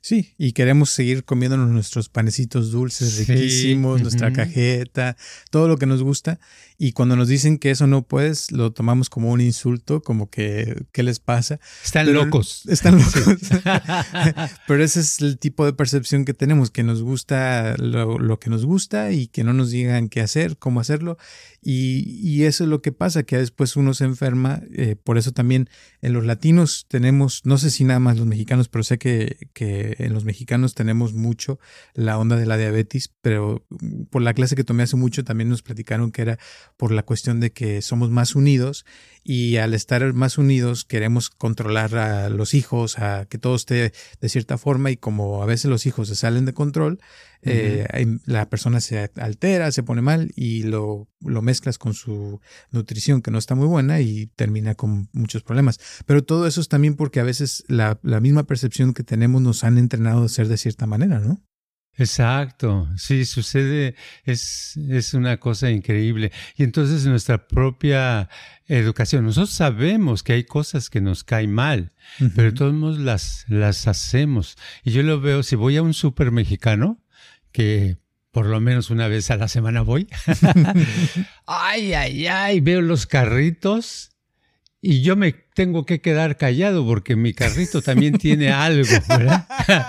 Sí, 0.00 0.34
y 0.38 0.52
queremos 0.52 0.90
seguir 0.90 1.24
comiéndonos 1.24 1.68
nuestros 1.70 2.08
panecitos 2.08 2.70
dulces 2.70 3.26
riquísimos, 3.26 4.00
nuestra 4.02 4.32
cajeta, 4.32 5.16
todo 5.50 5.68
lo 5.68 5.76
que 5.76 5.86
nos 5.86 6.02
gusta. 6.02 6.38
Y 6.80 6.92
cuando 6.92 7.16
nos 7.16 7.26
dicen 7.26 7.58
que 7.58 7.72
eso 7.72 7.88
no 7.88 8.02
puedes, 8.02 8.52
lo 8.52 8.72
tomamos 8.72 9.10
como 9.10 9.32
un 9.32 9.40
insulto, 9.40 10.00
como 10.00 10.30
que, 10.30 10.84
¿qué 10.92 11.02
les 11.02 11.18
pasa? 11.18 11.58
Están 11.84 12.12
locos. 12.12 12.62
Están 12.68 12.94
locos. 12.98 13.38
Pero 14.68 14.84
ese 14.84 15.00
es 15.00 15.20
el 15.20 15.38
tipo 15.38 15.64
de 15.64 15.72
percepción 15.72 16.24
que 16.24 16.34
tenemos, 16.34 16.70
que 16.70 16.84
nos 16.84 17.02
gusta 17.02 17.74
lo, 17.78 18.38
que 18.38 18.48
nos 18.48 18.64
gusta 18.64 19.10
y 19.10 19.26
que 19.26 19.42
no 19.42 19.52
nos 19.52 19.70
digan 19.70 20.08
qué 20.08 20.20
hacer, 20.20 20.56
cómo 20.56 20.78
hacerlo. 20.78 21.18
Y, 21.60 22.44
eso 22.44 22.62
es 22.62 22.70
lo 22.70 22.80
que 22.80 22.92
pasa, 22.92 23.24
que 23.24 23.36
después 23.36 23.74
uno 23.74 23.92
se 23.92 24.04
enferma. 24.04 24.62
Eh, 24.72 24.94
por 24.94 25.18
eso 25.18 25.32
también 25.32 25.68
en 26.00 26.12
los 26.12 26.24
latinos 26.24 26.86
tenemos, 26.88 27.42
no 27.44 27.58
sé 27.58 27.70
si 27.70 27.82
nada 27.82 27.98
más 27.98 28.16
los 28.16 28.26
mexicanos, 28.26 28.68
pero 28.68 28.84
sé 28.84 28.98
que, 28.98 29.48
que 29.52 29.87
en 29.98 30.12
los 30.12 30.24
mexicanos 30.24 30.74
tenemos 30.74 31.14
mucho 31.14 31.58
la 31.94 32.18
onda 32.18 32.36
de 32.36 32.46
la 32.46 32.56
diabetes, 32.56 33.12
pero 33.20 33.66
por 34.10 34.22
la 34.22 34.34
clase 34.34 34.56
que 34.56 34.64
tomé 34.64 34.82
hace 34.82 34.96
mucho 34.96 35.24
también 35.24 35.48
nos 35.48 35.62
platicaron 35.62 36.10
que 36.10 36.22
era 36.22 36.38
por 36.76 36.92
la 36.92 37.02
cuestión 37.02 37.40
de 37.40 37.52
que 37.52 37.82
somos 37.82 38.10
más 38.10 38.34
unidos 38.34 38.84
y 39.28 39.58
al 39.58 39.74
estar 39.74 40.14
más 40.14 40.38
unidos 40.38 40.86
queremos 40.86 41.28
controlar 41.28 41.94
a 41.98 42.30
los 42.30 42.54
hijos, 42.54 42.98
a 42.98 43.26
que 43.26 43.36
todo 43.36 43.56
esté 43.56 43.92
de 44.22 44.28
cierta 44.30 44.56
forma 44.56 44.90
y 44.90 44.96
como 44.96 45.42
a 45.42 45.46
veces 45.46 45.70
los 45.70 45.84
hijos 45.84 46.08
se 46.08 46.14
salen 46.14 46.46
de 46.46 46.54
control, 46.54 46.98
eh, 47.42 47.86
la 48.24 48.48
persona 48.48 48.80
se 48.80 49.10
altera, 49.16 49.70
se 49.70 49.82
pone 49.82 50.00
mal 50.00 50.32
y 50.34 50.62
lo, 50.62 51.08
lo 51.20 51.42
mezclas 51.42 51.76
con 51.76 51.92
su 51.92 52.40
nutrición 52.70 53.20
que 53.20 53.30
no 53.30 53.36
está 53.36 53.54
muy 53.54 53.66
buena 53.66 54.00
y 54.00 54.28
termina 54.28 54.74
con 54.74 55.10
muchos 55.12 55.42
problemas. 55.42 55.78
Pero 56.06 56.24
todo 56.24 56.46
eso 56.46 56.62
es 56.62 56.68
también 56.68 56.94
porque 56.94 57.20
a 57.20 57.24
veces 57.24 57.64
la, 57.68 58.00
la 58.02 58.20
misma 58.20 58.44
percepción 58.44 58.94
que 58.94 59.04
tenemos 59.04 59.42
nos 59.42 59.62
han 59.62 59.76
entrenado 59.76 60.24
a 60.24 60.28
ser 60.30 60.48
de 60.48 60.56
cierta 60.56 60.86
manera, 60.86 61.18
¿no? 61.18 61.38
Exacto, 61.98 62.88
sí, 62.96 63.24
sucede, 63.24 63.96
es, 64.24 64.76
es 64.88 65.14
una 65.14 65.38
cosa 65.38 65.70
increíble. 65.70 66.30
Y 66.56 66.62
entonces 66.62 67.04
nuestra 67.06 67.48
propia 67.48 68.28
educación, 68.66 69.24
nosotros 69.24 69.50
sabemos 69.50 70.22
que 70.22 70.34
hay 70.34 70.44
cosas 70.44 70.90
que 70.90 71.00
nos 71.00 71.24
caen 71.24 71.52
mal, 71.52 71.92
pero 72.36 72.54
todos 72.54 72.72
modos 72.72 72.98
las, 72.98 73.44
las 73.48 73.88
hacemos. 73.88 74.56
Y 74.84 74.92
yo 74.92 75.02
lo 75.02 75.20
veo, 75.20 75.42
si 75.42 75.56
voy 75.56 75.76
a 75.76 75.82
un 75.82 75.92
súper 75.92 76.30
mexicano, 76.30 77.02
que 77.50 77.98
por 78.30 78.46
lo 78.46 78.60
menos 78.60 78.90
una 78.90 79.08
vez 79.08 79.32
a 79.32 79.36
la 79.36 79.48
semana 79.48 79.82
voy, 79.82 80.06
ay, 81.46 81.94
ay, 81.94 82.26
ay, 82.28 82.60
veo 82.60 82.80
los 82.80 83.06
carritos 83.06 84.12
y 84.80 85.02
yo 85.02 85.16
me 85.16 85.47
tengo 85.58 85.84
que 85.84 86.00
quedar 86.00 86.36
callado 86.36 86.86
porque 86.86 87.16
mi 87.16 87.34
carrito 87.34 87.82
también 87.82 88.16
tiene 88.16 88.52
algo, 88.52 88.86
¿verdad? 89.08 89.44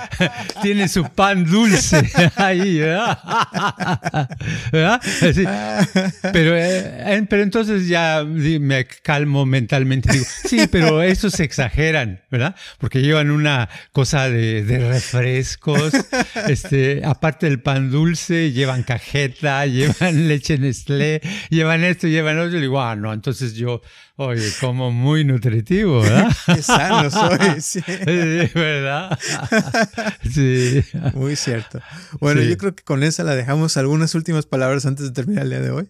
tiene 0.63 0.87
su 0.87 1.03
pan 1.03 1.45
dulce 1.45 2.09
ahí, 2.37 2.79
¿verdad? 2.79 3.19
Pero, 6.33 6.57
eh, 6.57 7.25
pero 7.29 7.43
entonces 7.43 7.87
ya 7.87 8.23
me 8.25 8.85
calmo 8.85 9.45
mentalmente. 9.45 10.11
Digo, 10.11 10.25
sí, 10.25 10.61
pero 10.71 11.03
eso 11.03 11.29
se 11.29 11.43
exageran, 11.43 12.21
¿verdad? 12.31 12.55
Porque 12.79 13.01
llevan 13.01 13.29
una 13.29 13.69
cosa 13.91 14.29
de, 14.29 14.63
de 14.63 14.79
refrescos, 14.87 15.93
este, 16.47 17.01
aparte 17.05 17.45
del 17.45 17.61
pan 17.61 17.91
dulce, 17.91 18.51
llevan 18.51 18.81
cajeta, 18.83 19.65
llevan 19.67 20.27
leche 20.27 20.57
Nestlé, 20.57 21.21
llevan 21.49 21.83
esto, 21.83 22.07
llevan 22.07 22.39
otro. 22.39 22.57
Y 22.57 22.61
digo, 22.61 22.81
ah, 22.81 22.95
no, 22.95 23.13
entonces 23.13 23.53
yo, 23.55 23.81
oye, 24.15 24.49
como 24.59 24.91
muy 24.91 25.23
nutritivo 25.23 25.58
¿verdad? 25.63 26.31
Qué 26.45 26.61
sano 26.61 27.09
soy, 27.09 27.37
sí. 27.61 27.81
¿verdad? 27.85 29.17
sí. 30.31 30.83
Muy 31.13 31.35
cierto. 31.35 31.79
Bueno, 32.19 32.41
yo 32.41 32.57
creo 32.57 32.75
que 32.75 32.83
con 32.83 33.03
esa 33.03 33.23
la 33.23 33.35
dejamos 33.35 33.77
algunas 33.77 34.15
últimas 34.15 34.45
palabras 34.45 34.85
antes 34.85 35.05
de 35.05 35.11
terminar 35.11 35.43
el 35.43 35.49
día 35.49 35.61
de 35.61 35.71
hoy. 35.71 35.89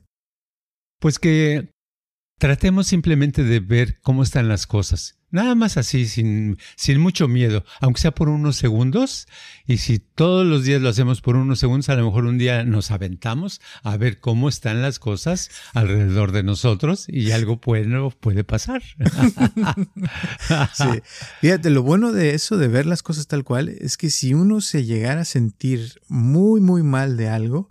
Pues 0.99 1.19
que 1.19 1.69
tratemos 2.39 2.88
simplemente 2.88 3.43
de 3.43 3.60
ver 3.60 3.99
cómo 4.02 4.23
están 4.23 4.47
las 4.47 4.65
cosas. 4.65 5.19
Nada 5.32 5.54
más 5.54 5.78
así, 5.78 6.08
sin, 6.08 6.58
sin 6.75 6.99
mucho 6.99 7.28
miedo, 7.28 7.63
aunque 7.82 8.02
sea 8.02 8.15
por 8.15 8.30
unos 8.30 8.56
segundos. 8.56 9.28
Y 9.67 9.78
si 9.78 9.99
todos 9.99 10.43
los 10.43 10.63
días 10.63 10.82
lo 10.82 10.89
hacemos 10.89 11.21
por 11.21 11.36
unos 11.36 11.60
segundos, 11.60 11.89
a 11.89 11.95
lo 11.95 12.06
mejor 12.06 12.25
un 12.25 12.39
día 12.39 12.63
nos 12.63 12.89
aventamos 12.89 13.62
a 13.84 13.95
ver 13.97 14.19
cómo 14.19 14.49
están 14.49 14.82
las 14.82 14.97
cosas 14.97 15.52
alrededor 15.73 16.32
de 16.32 16.41
nosotros 16.41 17.06
y 17.08 17.30
algo 17.30 17.60
bueno 17.63 18.10
puede 18.10 18.43
pasar. 18.43 18.82
sí. 20.73 21.04
Fíjate, 21.41 21.69
lo 21.69 21.84
bueno 21.84 22.12
de 22.12 22.34
eso, 22.34 22.58
de 22.58 22.67
ver 22.67 22.88
las 22.88 23.04
cosas 23.04 23.28
tal 23.28 23.43
cual, 23.43 23.69
es 23.69 23.97
que 23.97 24.10
si 24.10 24.34
uno 24.34 24.62
se 24.62 24.86
llegara 24.86 25.21
a 25.21 25.25
sentir 25.25 26.02
muy, 26.08 26.60
muy 26.60 26.82
mal 26.82 27.17
de 27.17 27.30
algo, 27.30 27.69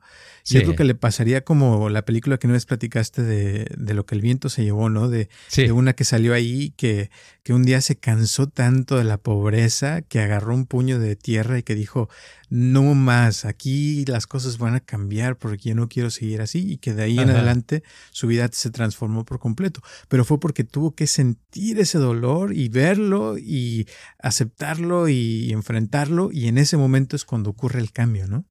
yo 0.48 0.62
creo 0.62 0.76
que 0.76 0.84
le 0.84 0.94
pasaría 0.94 1.44
como 1.44 1.88
la 1.88 2.04
película 2.04 2.38
que 2.38 2.46
no 2.46 2.54
vez 2.54 2.66
platicaste 2.66 3.22
de, 3.22 3.66
de, 3.76 3.94
lo 3.94 4.06
que 4.06 4.14
el 4.14 4.20
viento 4.20 4.48
se 4.48 4.64
llevó, 4.64 4.88
¿no? 4.88 5.08
De, 5.08 5.28
de, 5.54 5.72
una 5.72 5.92
que 5.92 6.04
salió 6.04 6.34
ahí 6.34 6.72
que, 6.76 7.10
que 7.42 7.52
un 7.52 7.64
día 7.64 7.80
se 7.80 7.96
cansó 7.96 8.48
tanto 8.48 8.96
de 8.96 9.04
la 9.04 9.18
pobreza 9.18 10.02
que 10.02 10.20
agarró 10.20 10.54
un 10.54 10.66
puño 10.66 10.98
de 10.98 11.16
tierra 11.16 11.58
y 11.58 11.62
que 11.62 11.74
dijo, 11.74 12.08
no 12.50 12.94
más, 12.94 13.44
aquí 13.44 14.04
las 14.06 14.26
cosas 14.26 14.58
van 14.58 14.74
a 14.74 14.80
cambiar 14.80 15.36
porque 15.36 15.68
yo 15.70 15.74
no 15.74 15.88
quiero 15.88 16.10
seguir 16.10 16.40
así 16.40 16.72
y 16.72 16.78
que 16.78 16.94
de 16.94 17.02
ahí 17.02 17.18
en 17.18 17.30
adelante 17.30 17.82
su 18.10 18.26
vida 18.26 18.48
se 18.52 18.70
transformó 18.70 19.24
por 19.24 19.38
completo. 19.38 19.82
Pero 20.08 20.24
fue 20.24 20.40
porque 20.40 20.64
tuvo 20.64 20.94
que 20.94 21.06
sentir 21.06 21.78
ese 21.78 21.98
dolor 21.98 22.54
y 22.54 22.68
verlo 22.68 23.36
y 23.38 23.86
aceptarlo 24.18 25.08
y 25.08 25.52
enfrentarlo 25.52 26.30
y 26.32 26.48
en 26.48 26.58
ese 26.58 26.76
momento 26.76 27.16
es 27.16 27.24
cuando 27.24 27.50
ocurre 27.50 27.80
el 27.80 27.92
cambio, 27.92 28.26
¿no? 28.26 28.46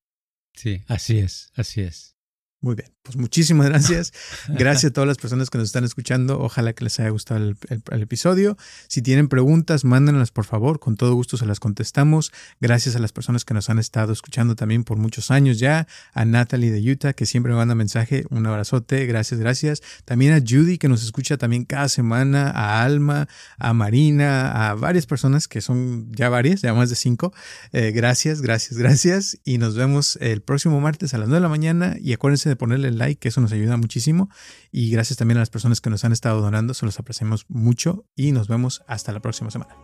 Sí, 0.58 0.84
así 0.88 1.20
es, 1.20 1.52
así 1.56 1.82
es. 1.82 2.17
Muy 2.60 2.74
bien, 2.74 2.91
pues 3.04 3.15
muchísimas 3.17 3.67
gracias. 3.70 4.13
Gracias 4.48 4.89
a 4.89 4.93
todas 4.93 5.08
las 5.08 5.17
personas 5.17 5.52
que 5.52 5.60
nos 5.60 5.67
están 5.67 5.84
escuchando. 5.84 6.39
Ojalá 6.39 6.74
que 6.74 6.84
les 6.84 7.00
haya 7.00 7.10
gustado 7.10 7.39
el, 7.39 8.02
episodio. 8.02 8.58
Si 8.88 9.04
tienen 9.04 9.28
preguntas, 9.28 9.86
mándenlas 9.86 10.32
por 10.32 10.46
favor. 10.46 10.80
Con 10.80 10.96
todo 10.96 11.13
gusto 11.13 11.38
se 11.38 11.46
las 11.46 11.60
contestamos. 11.60 12.32
Gracias 12.60 12.96
a 12.96 13.00
las 13.00 13.12
personas 13.12 13.46
que 13.46 13.54
nos 13.54 13.70
han 13.70 13.78
estado 13.78 14.12
escuchando 14.12 14.56
también 14.56 14.84
por 14.84 14.98
muchos 14.98 15.30
años 15.30 15.60
ya. 15.60 15.88
A 16.13 16.26
Natalie 16.26 16.72
de 16.72 16.91
Utah, 16.91 17.13
que 17.13 17.28
siempre 17.28 17.52
me 17.52 17.58
manda 17.58 17.76
mensaje. 17.76 18.26
Un 18.32 18.48
abrazote. 18.48 19.06
Gracias, 19.06 19.39
gracias. 19.39 19.84
También 20.06 20.34
a 20.34 20.39
Judy, 20.39 20.80
que 20.80 20.88
nos 20.88 21.04
escucha 21.04 21.38
también 21.38 21.63
cada 21.63 21.89
semana. 21.89 22.50
A 22.50 22.84
Alma, 22.84 23.28
a 23.60 23.74
Marina, 23.74 24.70
a 24.70 24.74
varias 24.74 25.06
personas 25.06 25.48
que 25.48 25.62
son 25.62 26.12
ya 26.12 26.30
varias, 26.30 26.62
ya 26.62 26.74
más 26.74 26.89
de 26.89 26.96
cinco. 26.96 27.34
Eh, 27.72 27.91
gracias, 27.91 28.41
gracias, 28.41 28.80
gracias. 28.80 29.38
Y 29.43 29.60
nos 29.60 29.76
vemos 29.76 30.17
el 30.22 30.41
próximo 30.41 30.82
martes 30.82 31.13
a 31.13 31.20
las 31.20 31.28
9 31.28 31.38
de 31.38 31.41
la 31.41 31.50
mañana. 31.50 31.96
Y 32.00 32.13
acuérdense 32.13 32.47
de 32.48 32.56
ponerle 32.56 32.92
like, 32.92 33.20
que 33.20 33.30
eso 33.30 33.42
nos 33.42 33.52
ayuda 33.52 33.78
muchísimo. 33.78 34.30
Y 34.72 34.90
gracias 34.90 35.18
también 35.18 35.38
a 35.38 35.42
las 35.42 35.50
personas 35.50 35.82
que 35.82 35.90
nos 35.90 36.04
han 36.06 36.12
estado 36.12 36.42
donando, 36.42 36.74
se 36.74 36.86
los 36.86 37.00
apreciamos 37.00 37.46
mucho 37.50 38.06
y 38.16 38.32
nos 38.32 38.48
vemos 38.48 38.84
hasta 38.88 39.12
la 39.12 39.20
próxima 39.20 39.52
semana. 39.52 39.76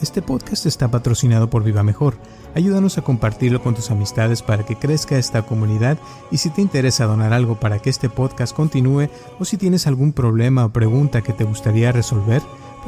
Este 0.00 0.22
podcast 0.22 0.64
está 0.64 0.92
patrocinado 0.92 1.50
por 1.50 1.64
Viva 1.64 1.82
Mejor. 1.82 2.18
Ayúdanos 2.54 2.98
a 2.98 3.02
compartirlo 3.02 3.60
con 3.60 3.74
tus 3.74 3.90
amistades 3.90 4.42
para 4.42 4.64
que 4.64 4.76
crezca 4.76 5.18
esta 5.18 5.42
comunidad 5.42 5.98
y 6.30 6.38
si 6.38 6.50
te 6.50 6.60
interesa 6.60 7.06
donar 7.06 7.32
algo 7.32 7.58
para 7.58 7.80
que 7.80 7.90
este 7.90 8.08
podcast 8.08 8.54
continúe 8.54 9.08
o 9.40 9.44
si 9.44 9.56
tienes 9.56 9.88
algún 9.88 10.12
problema 10.12 10.64
o 10.64 10.72
pregunta 10.72 11.22
que 11.22 11.32
te 11.32 11.42
gustaría 11.42 11.90
resolver, 11.90 12.42